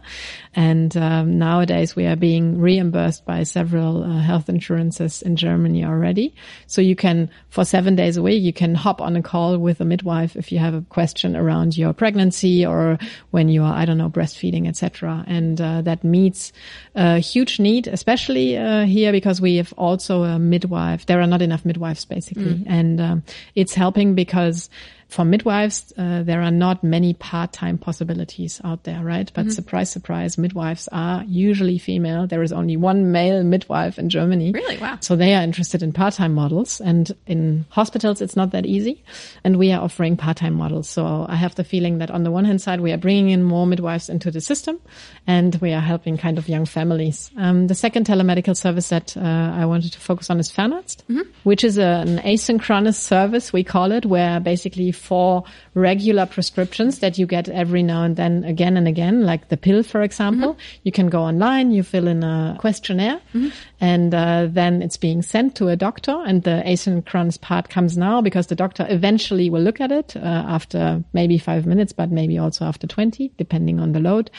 And 0.54 0.96
um, 0.98 1.38
nowadays 1.38 1.96
we 1.96 2.06
are 2.06 2.16
being 2.16 2.60
reimbursed 2.60 3.26
by 3.26 3.44
several 3.44 4.04
uh, 4.04 4.20
health 4.20 4.50
insurances 4.50 5.22
in 5.22 5.36
Germany 5.36 5.86
already. 5.86 6.36
So 6.68 6.82
you 6.82 6.96
can, 6.96 7.30
for 7.50 7.66
seven 7.66 7.96
days 7.96 8.18
a 8.18 8.22
week, 8.22 8.44
you 8.44 8.54
can 8.54 8.76
hop 8.76 9.02
on 9.02 9.16
a 9.16 9.22
call 9.22 9.58
with 9.58 9.80
a 9.82 9.86
midwife 9.86 10.36
if 10.36 10.52
you 10.52 10.60
have 10.60 10.74
a 10.74 10.82
question 10.82 11.36
around 11.36 11.78
your 11.78 11.94
pregnancy 11.94 12.66
or 12.66 12.98
when 13.32 13.50
you 13.50 13.64
are, 13.64 13.74
I 13.74 13.86
don't 13.86 13.98
know, 13.98 14.10
breastfeeding, 14.10 14.68
etc. 14.68 15.24
And 15.28 15.60
uh, 15.60 15.82
that 15.84 16.04
meets 16.04 16.52
a 16.96 17.20
huge 17.20 17.60
need, 17.60 17.88
especially 17.88 18.58
uh, 18.58 18.86
here 18.86 19.12
because 19.12 19.40
we 19.40 19.56
have 19.56 19.74
also 19.78 20.24
a 20.24 20.38
midwife. 20.38 21.06
There 21.06 21.22
are 21.22 21.28
not 21.28 21.42
enough 21.42 21.66
midwives 21.66 22.06
basically, 22.06 22.56
mm. 22.56 22.64
and 22.68 23.02
um, 23.02 23.24
it's 23.56 23.74
helping 23.74 24.16
because 24.16 24.70
for 25.10 25.26
midwives, 25.26 25.92
uh, 25.98 26.22
there 26.22 26.44
are 26.44 26.52
not 26.52 26.84
many 26.84 27.16
part-time 27.16 27.80
possibilities 27.80 28.62
out 28.64 28.84
there, 28.84 29.04
right? 29.04 29.30
But 29.34 29.42
mm-hmm. 29.42 29.52
surprise, 29.52 29.90
surprise, 29.90 30.38
midwives 30.38 30.88
are 30.92 31.24
usually 31.26 31.80
female. 31.80 32.28
There 32.28 32.44
is 32.44 32.54
only 32.54 32.78
one 32.78 33.12
male 33.12 33.44
midwife 33.44 33.98
in 33.98 34.10
Germany. 34.10 34.52
Really? 34.52 34.78
Wow. 34.78 35.00
So 35.02 35.16
they 35.16 35.34
are 35.34 35.42
interested 35.42 35.82
in 35.82 35.94
part-time 35.94 36.36
models 36.36 36.80
and 36.80 37.12
in 37.26 37.66
hospitals, 37.70 38.22
it's 38.22 38.36
not 38.36 38.52
that 38.52 38.68
easy. 38.68 39.04
And 39.44 39.58
we 39.58 39.72
are 39.72 39.82
offering 39.82 40.16
part-time 40.16 40.54
models. 40.54 40.88
So 40.88 41.26
I 41.28 41.36
have 41.36 41.56
the 41.56 41.64
feeling 41.64 41.98
that 41.98 42.12
on 42.12 42.22
the 42.22 42.30
one 42.30 42.46
hand 42.46 42.62
side, 42.62 42.80
we 42.80 42.92
are 42.92 42.98
bringing 42.98 43.32
in 43.32 43.42
more 43.42 43.66
midwives 43.66 44.10
into 44.10 44.30
the 44.30 44.42
system 44.42 44.80
and 45.26 45.56
we 45.56 45.74
are 45.74 45.82
helping 45.82 46.18
kind 46.18 46.38
of 46.38 46.48
young 46.48 46.68
families. 46.68 47.32
Um, 47.36 47.66
the 47.66 47.74
second 47.74 48.06
telemedical 48.06 48.56
service 48.56 48.90
that 48.90 49.18
uh, 49.18 49.22
I 49.22 49.66
wanted 49.66 49.94
to 49.94 50.00
focus 50.00 50.30
on 50.30 50.40
is 50.40 50.52
Fernarzt, 50.52 51.04
mm-hmm. 51.10 51.28
which 51.46 51.64
is 51.64 51.80
a, 51.80 52.04
an 52.06 52.20
asynchronous 52.20 52.96
service, 52.96 53.52
we 53.52 53.64
call 53.64 53.92
it, 53.92 54.06
where 54.06 54.40
basically 54.40 54.92
for 55.00 55.44
regular 55.74 56.26
prescriptions 56.26 57.00
that 57.00 57.18
you 57.18 57.26
get 57.26 57.50
every 57.50 57.82
now 57.84 58.04
and 58.04 58.16
then 58.16 58.44
again 58.44 58.78
and 58.78 58.88
again, 58.88 59.26
like 59.26 59.50
the 59.50 59.58
pill, 59.58 59.84
for 59.84 60.02
example. 60.02 60.54
Mm-hmm. 60.54 60.80
You 60.84 60.92
can 60.92 61.10
go 61.10 61.22
online, 61.22 61.72
you 61.72 61.84
fill 61.84 62.08
in 62.08 62.24
a 62.24 62.58
questionnaire 62.60 63.20
mm-hmm. 63.34 63.50
and 63.80 64.14
uh, 64.14 64.48
then 64.50 64.82
it's 64.82 64.98
being 64.98 65.22
sent 65.22 65.56
to 65.56 65.70
a 65.70 65.76
doctor 65.76 66.22
and 66.26 66.44
the 66.44 66.62
asynchronous 66.66 67.40
part 67.40 67.70
comes 67.70 67.98
now 67.98 68.22
because 68.22 68.48
the 68.48 68.56
doctor 68.56 68.86
eventually 68.90 69.50
will 69.50 69.62
look 69.62 69.82
at 69.82 69.92
it 69.92 70.16
uh, 70.16 70.20
after 70.20 71.04
maybe 71.14 71.38
five 71.38 71.66
minutes, 71.66 71.94
but 71.94 72.12
maybe 72.12 72.38
also 72.38 72.66
after 72.66 72.88
20, 72.88 73.32
depending 73.38 73.80
on 73.80 73.94
the 73.94 74.00
load. 74.00 74.30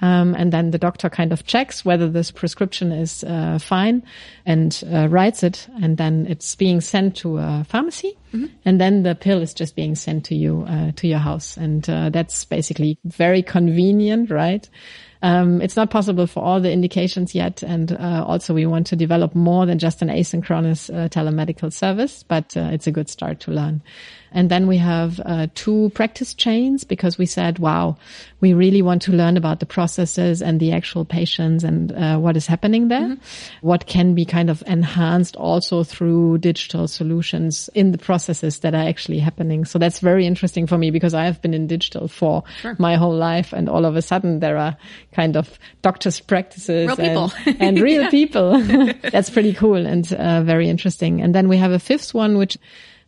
Um, 0.00 0.34
and 0.34 0.52
then 0.52 0.70
the 0.70 0.78
doctor 0.78 1.10
kind 1.10 1.32
of 1.32 1.44
checks 1.44 1.84
whether 1.84 2.08
this 2.08 2.30
prescription 2.30 2.92
is 2.92 3.24
uh, 3.24 3.58
fine 3.58 4.02
and 4.46 4.82
uh, 4.92 5.08
writes 5.08 5.42
it. 5.42 5.68
And 5.82 5.96
then 5.96 6.26
it's 6.28 6.54
being 6.54 6.80
sent 6.80 7.16
to 7.16 7.38
a 7.38 7.64
pharmacy. 7.68 8.16
Mm-hmm. 8.32 8.46
And 8.64 8.80
then 8.80 9.02
the 9.02 9.14
pill 9.14 9.40
is 9.40 9.54
just 9.54 9.74
being 9.76 9.94
sent 9.94 10.24
to 10.26 10.34
you, 10.34 10.64
uh, 10.68 10.92
to 10.96 11.06
your 11.06 11.18
house. 11.18 11.56
And 11.56 11.88
uh, 11.88 12.10
that's 12.10 12.44
basically 12.44 12.98
very 13.04 13.42
convenient, 13.42 14.30
right? 14.30 14.68
Um, 15.22 15.60
it's 15.60 15.76
not 15.76 15.90
possible 15.90 16.26
for 16.26 16.42
all 16.42 16.60
the 16.60 16.72
indications 16.72 17.34
yet. 17.34 17.62
And 17.62 17.92
uh, 17.92 18.24
also 18.26 18.54
we 18.54 18.66
want 18.66 18.86
to 18.88 18.96
develop 18.96 19.34
more 19.34 19.66
than 19.66 19.78
just 19.78 20.02
an 20.02 20.08
asynchronous 20.08 20.92
uh, 20.92 21.08
telemedical 21.08 21.72
service, 21.72 22.22
but 22.22 22.56
uh, 22.56 22.70
it's 22.72 22.86
a 22.86 22.92
good 22.92 23.08
start 23.08 23.40
to 23.40 23.50
learn. 23.50 23.82
And 24.32 24.50
then 24.50 24.66
we 24.66 24.76
have 24.76 25.20
uh, 25.24 25.46
two 25.54 25.90
practice 25.94 26.34
chains 26.34 26.84
because 26.84 27.18
we 27.18 27.26
said, 27.26 27.58
wow, 27.58 27.96
we 28.40 28.52
really 28.52 28.82
want 28.82 29.02
to 29.02 29.12
learn 29.12 29.36
about 29.36 29.60
the 29.60 29.66
processes 29.66 30.42
and 30.42 30.60
the 30.60 30.72
actual 30.72 31.04
patients 31.04 31.64
and 31.64 31.92
uh, 31.92 32.18
what 32.18 32.36
is 32.36 32.46
happening 32.46 32.88
there. 32.88 33.00
Mm-hmm. 33.00 33.66
What 33.66 33.86
can 33.86 34.14
be 34.14 34.24
kind 34.24 34.50
of 34.50 34.62
enhanced 34.66 35.36
also 35.36 35.82
through 35.82 36.38
digital 36.38 36.88
solutions 36.88 37.70
in 37.74 37.92
the 37.92 37.98
processes 37.98 38.60
that 38.60 38.74
are 38.74 38.86
actually 38.86 39.18
happening. 39.18 39.64
So 39.64 39.78
that's 39.78 40.00
very 40.00 40.26
interesting 40.26 40.66
for 40.66 40.76
me 40.76 40.90
because 40.90 41.14
I 41.14 41.24
have 41.24 41.40
been 41.40 41.54
in 41.54 41.66
digital 41.66 42.08
for 42.08 42.44
sure. 42.60 42.76
my 42.78 42.96
whole 42.96 43.16
life 43.16 43.52
and 43.52 43.68
all 43.68 43.84
of 43.84 43.96
a 43.96 44.02
sudden 44.02 44.40
there 44.40 44.58
are 44.58 44.76
kind 45.12 45.36
of 45.36 45.58
doctors 45.82 46.20
practices 46.20 46.96
real 46.98 47.32
and, 47.46 47.56
and 47.60 47.80
real 47.82 48.02
yeah. 48.02 48.10
people. 48.10 48.60
that's 49.02 49.30
pretty 49.30 49.52
cool 49.52 49.86
and 49.86 50.12
uh, 50.12 50.42
very 50.42 50.68
interesting. 50.68 51.20
And 51.20 51.34
then 51.34 51.48
we 51.48 51.56
have 51.56 51.72
a 51.72 51.78
fifth 51.78 52.14
one, 52.14 52.36
which 52.38 52.58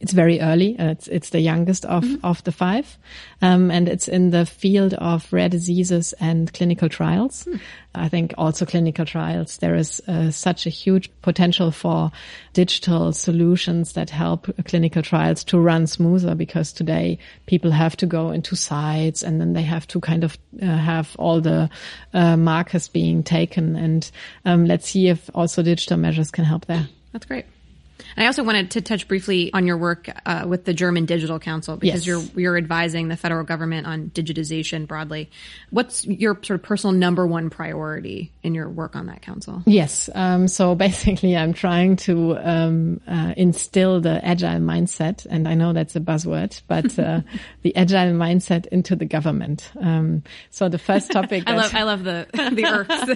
it's 0.01 0.13
very 0.13 0.41
early. 0.41 0.79
Uh, 0.79 0.91
it's 0.91 1.09
it's 1.09 1.31
the 1.31 1.41
youngest 1.41 1.85
of 1.85 2.03
mm-hmm. 2.03 2.25
of 2.25 2.43
the 2.45 2.53
five, 2.53 2.99
um, 3.43 3.71
and 3.71 3.87
it's 3.89 4.09
in 4.09 4.31
the 4.31 4.47
field 4.47 4.95
of 4.95 5.31
rare 5.31 5.51
diseases 5.51 6.15
and 6.21 6.53
clinical 6.55 6.89
trials. 6.89 7.45
Mm. 7.45 7.61
I 7.95 8.09
think 8.09 8.33
also 8.39 8.65
clinical 8.65 9.05
trials. 9.05 9.59
There 9.59 9.75
is 9.75 10.01
uh, 10.09 10.31
such 10.31 10.67
a 10.67 10.71
huge 10.71 11.11
potential 11.21 11.71
for 11.71 12.11
digital 12.55 13.13
solutions 13.13 13.93
that 13.93 14.09
help 14.09 14.49
clinical 14.65 15.03
trials 15.03 15.45
to 15.45 15.59
run 15.59 15.87
smoother 15.87 16.35
because 16.35 16.73
today 16.73 17.19
people 17.47 17.71
have 17.71 17.97
to 17.97 18.07
go 18.07 18.31
into 18.31 18.57
sites 18.57 19.23
and 19.23 19.41
then 19.41 19.53
they 19.53 19.63
have 19.63 19.87
to 19.89 20.01
kind 20.01 20.25
of 20.25 20.39
uh, 20.63 20.67
have 20.67 21.15
all 21.19 21.41
the 21.41 21.69
uh, 22.15 22.37
markers 22.37 22.89
being 22.89 23.23
taken. 23.23 23.77
And 23.77 24.11
um, 24.45 24.65
let's 24.65 24.89
see 24.89 25.09
if 25.09 25.29
also 25.35 25.63
digital 25.63 25.99
measures 25.99 26.31
can 26.31 26.45
help 26.45 26.67
there. 26.67 26.89
That's 27.13 27.27
great. 27.27 27.45
And 28.17 28.25
I 28.25 28.27
also 28.27 28.43
wanted 28.43 28.73
to 28.73 28.81
touch 28.81 29.09
briefly 29.09 29.53
on 29.53 29.67
your 29.67 29.77
work 29.77 30.09
uh, 30.27 30.45
with 30.47 30.65
the 30.65 30.75
German 30.75 31.07
Digital 31.07 31.39
Council 31.39 31.77
because 31.77 32.07
yes. 32.07 32.07
you're 32.07 32.41
you're 32.41 32.57
advising 32.57 33.09
the 33.09 33.17
federal 33.17 33.45
government 33.45 33.87
on 33.87 34.11
digitization 34.11 34.87
broadly. 34.87 35.31
What's 35.71 36.07
your 36.07 36.35
sort 36.43 36.61
of 36.61 36.63
personal 36.63 36.95
number 36.95 37.27
one 37.27 37.51
priority 37.51 38.33
in 38.43 38.55
your 38.55 38.69
work 38.69 38.97
on 38.97 39.07
that 39.07 39.23
council? 39.23 39.63
Yes. 39.67 40.09
Um, 40.15 40.49
so 40.49 40.75
basically, 40.75 41.37
I'm 41.37 41.53
trying 41.53 41.97
to 41.97 42.37
um, 42.39 43.01
uh, 43.07 43.35
instill 43.37 44.01
the 44.01 44.25
agile 44.25 44.61
mindset, 44.61 45.27
and 45.29 45.47
I 45.47 45.55
know 45.55 45.73
that's 45.73 45.97
a 45.97 46.01
buzzword, 46.01 46.61
but 46.67 46.99
uh, 46.99 47.21
the 47.63 47.75
agile 47.77 48.13
mindset 48.13 48.67
into 48.67 48.97
the 48.97 49.05
government. 49.05 49.71
Um, 49.81 50.23
so 50.51 50.69
the 50.69 50.79
first 50.79 51.11
topic. 51.13 51.45
I 51.47 51.57
love 51.57 51.75
I 51.75 51.83
love 51.83 52.05
the 52.05 52.27
the 52.33 52.67
earths 52.67 53.07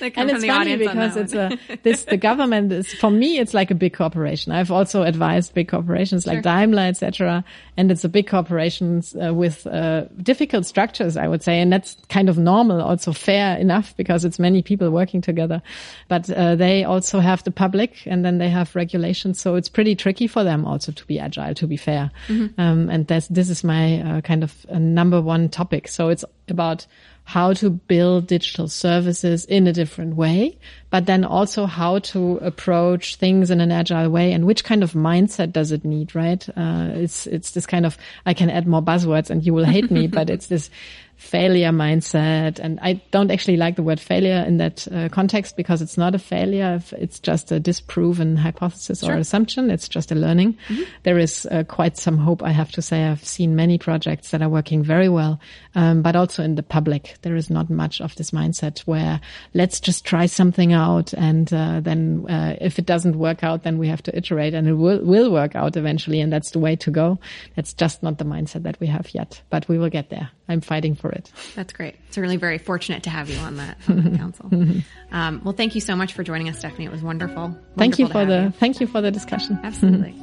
that 0.00 0.14
come 0.14 0.28
and 0.28 0.30
it's 0.30 0.44
funny 0.44 0.76
because 0.76 1.16
it's 1.16 1.34
a 1.34 1.58
this 1.82 2.04
the 2.04 2.16
government 2.16 2.72
is 2.72 2.92
for 2.94 3.10
me 3.10 3.38
it's 3.38 3.54
like 3.54 3.70
a 3.70 3.74
big 3.74 3.94
corporation. 3.94 4.07
I've 4.52 4.70
also 4.70 5.02
advised 5.02 5.54
big 5.54 5.68
corporations 5.68 6.26
like 6.26 6.42
Daimler, 6.42 6.82
etc. 6.82 7.44
And 7.76 7.90
it's 7.90 8.04
a 8.04 8.08
big 8.08 8.26
corporations 8.26 9.14
uh, 9.14 9.32
with 9.34 9.66
uh, 9.66 10.06
difficult 10.22 10.66
structures, 10.66 11.16
I 11.16 11.28
would 11.28 11.42
say, 11.42 11.60
and 11.60 11.72
that's 11.72 11.96
kind 12.08 12.28
of 12.28 12.38
normal, 12.38 12.80
also 12.80 13.12
fair 13.12 13.56
enough 13.56 13.96
because 13.96 14.24
it's 14.24 14.38
many 14.38 14.62
people 14.62 14.90
working 14.90 15.20
together. 15.20 15.62
But 16.08 16.30
uh, 16.30 16.56
they 16.56 16.84
also 16.84 17.20
have 17.20 17.44
the 17.44 17.50
public, 17.50 18.06
and 18.06 18.24
then 18.24 18.38
they 18.38 18.48
have 18.48 18.74
regulations, 18.74 19.40
so 19.40 19.54
it's 19.54 19.68
pretty 19.68 19.94
tricky 19.94 20.26
for 20.26 20.44
them 20.44 20.64
also 20.64 20.92
to 20.92 21.06
be 21.06 21.18
agile, 21.18 21.54
to 21.54 21.66
be 21.66 21.76
fair. 21.76 22.10
Mm-hmm. 22.28 22.60
Um, 22.60 22.90
and 22.90 23.06
that's 23.06 23.28
this 23.28 23.50
is 23.50 23.64
my 23.64 24.00
uh, 24.00 24.20
kind 24.20 24.42
of 24.42 24.66
uh, 24.70 24.78
number 24.78 25.20
one 25.20 25.48
topic. 25.48 25.88
So 25.88 26.08
it's 26.08 26.24
about 26.48 26.86
how 27.28 27.52
to 27.52 27.68
build 27.68 28.26
digital 28.26 28.66
services 28.68 29.44
in 29.44 29.66
a 29.66 29.72
different 29.74 30.16
way, 30.16 30.56
but 30.88 31.04
then 31.04 31.26
also 31.26 31.66
how 31.66 31.98
to 31.98 32.38
approach 32.38 33.16
things 33.16 33.50
in 33.50 33.60
an 33.60 33.70
agile 33.70 34.08
way 34.08 34.32
and 34.32 34.46
which 34.46 34.64
kind 34.64 34.82
of 34.82 34.92
mindset 34.92 35.52
does 35.52 35.70
it 35.70 35.84
need, 35.84 36.14
right? 36.14 36.48
Uh, 36.56 36.88
it's, 36.94 37.26
it's 37.26 37.50
this 37.50 37.66
kind 37.66 37.84
of, 37.84 37.98
I 38.24 38.32
can 38.32 38.48
add 38.48 38.66
more 38.66 38.80
buzzwords 38.80 39.28
and 39.28 39.44
you 39.44 39.52
will 39.52 39.66
hate 39.66 39.90
me, 39.90 40.06
but 40.18 40.30
it's 40.30 40.46
this 40.46 40.70
failure 41.18 41.70
mindset. 41.70 42.60
And 42.60 42.78
I 42.80 42.94
don't 43.10 43.30
actually 43.30 43.56
like 43.56 43.74
the 43.74 43.82
word 43.82 43.98
failure 43.98 44.44
in 44.46 44.58
that 44.58 44.86
uh, 44.90 45.08
context 45.10 45.56
because 45.56 45.82
it's 45.82 45.98
not 45.98 46.14
a 46.14 46.18
failure. 46.18 46.80
It's 46.92 47.18
just 47.18 47.50
a 47.50 47.58
disproven 47.58 48.36
hypothesis 48.36 49.00
sure. 49.00 49.14
or 49.14 49.16
assumption. 49.16 49.68
It's 49.68 49.88
just 49.88 50.12
a 50.12 50.14
learning. 50.14 50.56
Mm-hmm. 50.68 50.82
There 51.02 51.18
is 51.18 51.46
uh, 51.50 51.64
quite 51.64 51.98
some 51.98 52.18
hope, 52.18 52.42
I 52.42 52.52
have 52.52 52.70
to 52.72 52.82
say. 52.82 53.04
I've 53.04 53.24
seen 53.24 53.56
many 53.56 53.78
projects 53.78 54.30
that 54.30 54.42
are 54.42 54.48
working 54.48 54.84
very 54.84 55.08
well, 55.08 55.40
um, 55.74 56.02
but 56.02 56.14
also 56.14 56.44
in 56.44 56.54
the 56.54 56.62
public, 56.62 57.16
there 57.22 57.34
is 57.34 57.50
not 57.50 57.68
much 57.68 58.00
of 58.00 58.14
this 58.14 58.30
mindset 58.30 58.80
where 58.80 59.20
let's 59.54 59.80
just 59.80 60.04
try 60.04 60.26
something 60.26 60.72
out. 60.72 61.12
And 61.14 61.52
uh, 61.52 61.80
then 61.80 62.26
uh, 62.30 62.56
if 62.60 62.78
it 62.78 62.86
doesn't 62.86 63.18
work 63.18 63.42
out, 63.42 63.64
then 63.64 63.78
we 63.78 63.88
have 63.88 64.04
to 64.04 64.16
iterate 64.16 64.54
and 64.54 64.68
it 64.68 64.74
will, 64.74 65.04
will 65.04 65.32
work 65.32 65.56
out 65.56 65.76
eventually. 65.76 66.20
And 66.20 66.32
that's 66.32 66.52
the 66.52 66.60
way 66.60 66.76
to 66.76 66.92
go. 66.92 67.18
That's 67.56 67.72
just 67.72 68.04
not 68.04 68.18
the 68.18 68.24
mindset 68.24 68.62
that 68.62 68.78
we 68.78 68.86
have 68.86 69.12
yet, 69.12 69.42
but 69.50 69.68
we 69.68 69.78
will 69.78 69.90
get 69.90 70.10
there. 70.10 70.30
I'm 70.48 70.62
fighting 70.62 70.94
for 70.94 71.07
it. 71.10 71.30
That's 71.54 71.72
great. 71.72 71.96
Certainly 72.10 72.36
very 72.36 72.58
fortunate 72.58 73.04
to 73.04 73.10
have 73.10 73.28
you 73.28 73.38
on 73.38 73.56
that, 73.56 73.78
on 73.88 74.04
that 74.04 74.18
council. 74.18 74.50
Um, 75.10 75.40
well, 75.42 75.54
thank 75.54 75.74
you 75.74 75.80
so 75.80 75.96
much 75.96 76.12
for 76.12 76.22
joining 76.22 76.50
us, 76.50 76.58
Stephanie. 76.58 76.84
It 76.84 76.92
was 76.92 77.00
wonderful. 77.00 77.44
wonderful 77.44 77.74
thank 77.78 77.98
you 77.98 78.08
for 78.08 78.26
the 78.26 78.42
you. 78.42 78.50
thank 78.50 78.78
you 78.78 78.86
for 78.86 79.00
the 79.00 79.10
discussion. 79.10 79.58
Absolutely. 79.64 80.14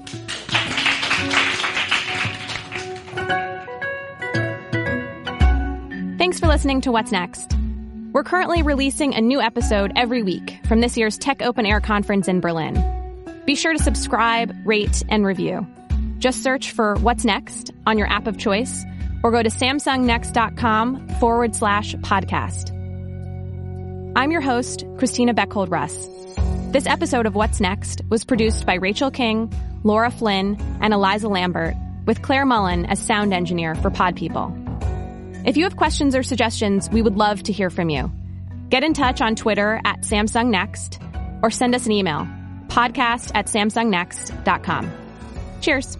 Thanks 6.20 6.40
for 6.40 6.48
listening 6.48 6.82
to 6.82 6.92
What's 6.92 7.12
Next. 7.12 7.56
We're 8.14 8.24
currently 8.24 8.62
releasing 8.62 9.14
a 9.14 9.22
new 9.22 9.42
episode 9.42 9.92
every 9.96 10.24
week 10.24 10.60
from 10.68 10.82
this 10.82 10.98
year's 10.98 11.18
Tech 11.18 11.42
Open 11.42 11.66
Air 11.66 11.82
conference 11.82 12.28
in 12.28 12.40
Berlin. 12.40 12.74
Be 13.46 13.56
sure 13.56 13.74
to 13.74 13.80
subscribe, 13.80 14.56
rate, 14.66 15.04
and 15.10 15.26
review. 15.26 15.68
Just 16.18 16.42
search 16.42 16.72
for 16.72 16.96
What's 16.96 17.26
Next 17.26 17.72
on 17.86 17.98
your 17.98 18.08
app 18.08 18.28
of 18.28 18.38
choice 18.38 18.86
or 19.26 19.32
go 19.32 19.42
to 19.42 19.50
samsungnext.com 19.50 21.10
forward 21.20 21.56
slash 21.56 21.96
podcast. 21.96 22.70
I'm 24.16 24.32
your 24.32 24.42
host, 24.42 24.86
Christina 24.98 25.34
Bechhold 25.34 25.72
Russ. 25.72 25.96
This 26.72 26.86
episode 26.86 27.26
of 27.26 27.34
What's 27.34 27.60
Next 27.60 28.04
was 28.08 28.24
produced 28.24 28.68
by 28.68 28.76
Rachel 28.76 29.10
King, 29.10 29.52
Laura 29.84 30.12
Flynn, 30.12 30.62
and 30.80 30.94
Eliza 30.94 31.28
Lambert, 31.28 31.74
with 32.06 32.22
Claire 32.22 32.46
Mullen 32.46 32.86
as 32.86 33.00
sound 33.00 33.34
engineer 33.34 33.74
for 33.74 33.90
Pod 33.90 34.16
People. 34.16 34.56
If 35.44 35.58
you 35.58 35.64
have 35.64 35.76
questions 35.76 36.16
or 36.16 36.22
suggestions, 36.22 36.88
we 36.88 37.02
would 37.02 37.18
love 37.18 37.42
to 37.44 37.52
hear 37.52 37.72
from 37.72 37.90
you. 37.90 38.12
Get 38.70 38.84
in 38.84 38.94
touch 38.94 39.22
on 39.22 39.36
Twitter 39.36 39.82
at 39.84 40.02
Samsung 40.02 40.50
Next 40.50 41.00
or 41.42 41.50
send 41.50 41.74
us 41.74 41.88
an 41.88 41.94
email, 41.94 42.28
podcast 42.68 43.32
at 43.34 43.48
samsungnext.com. 43.48 44.92
Cheers. 45.62 45.98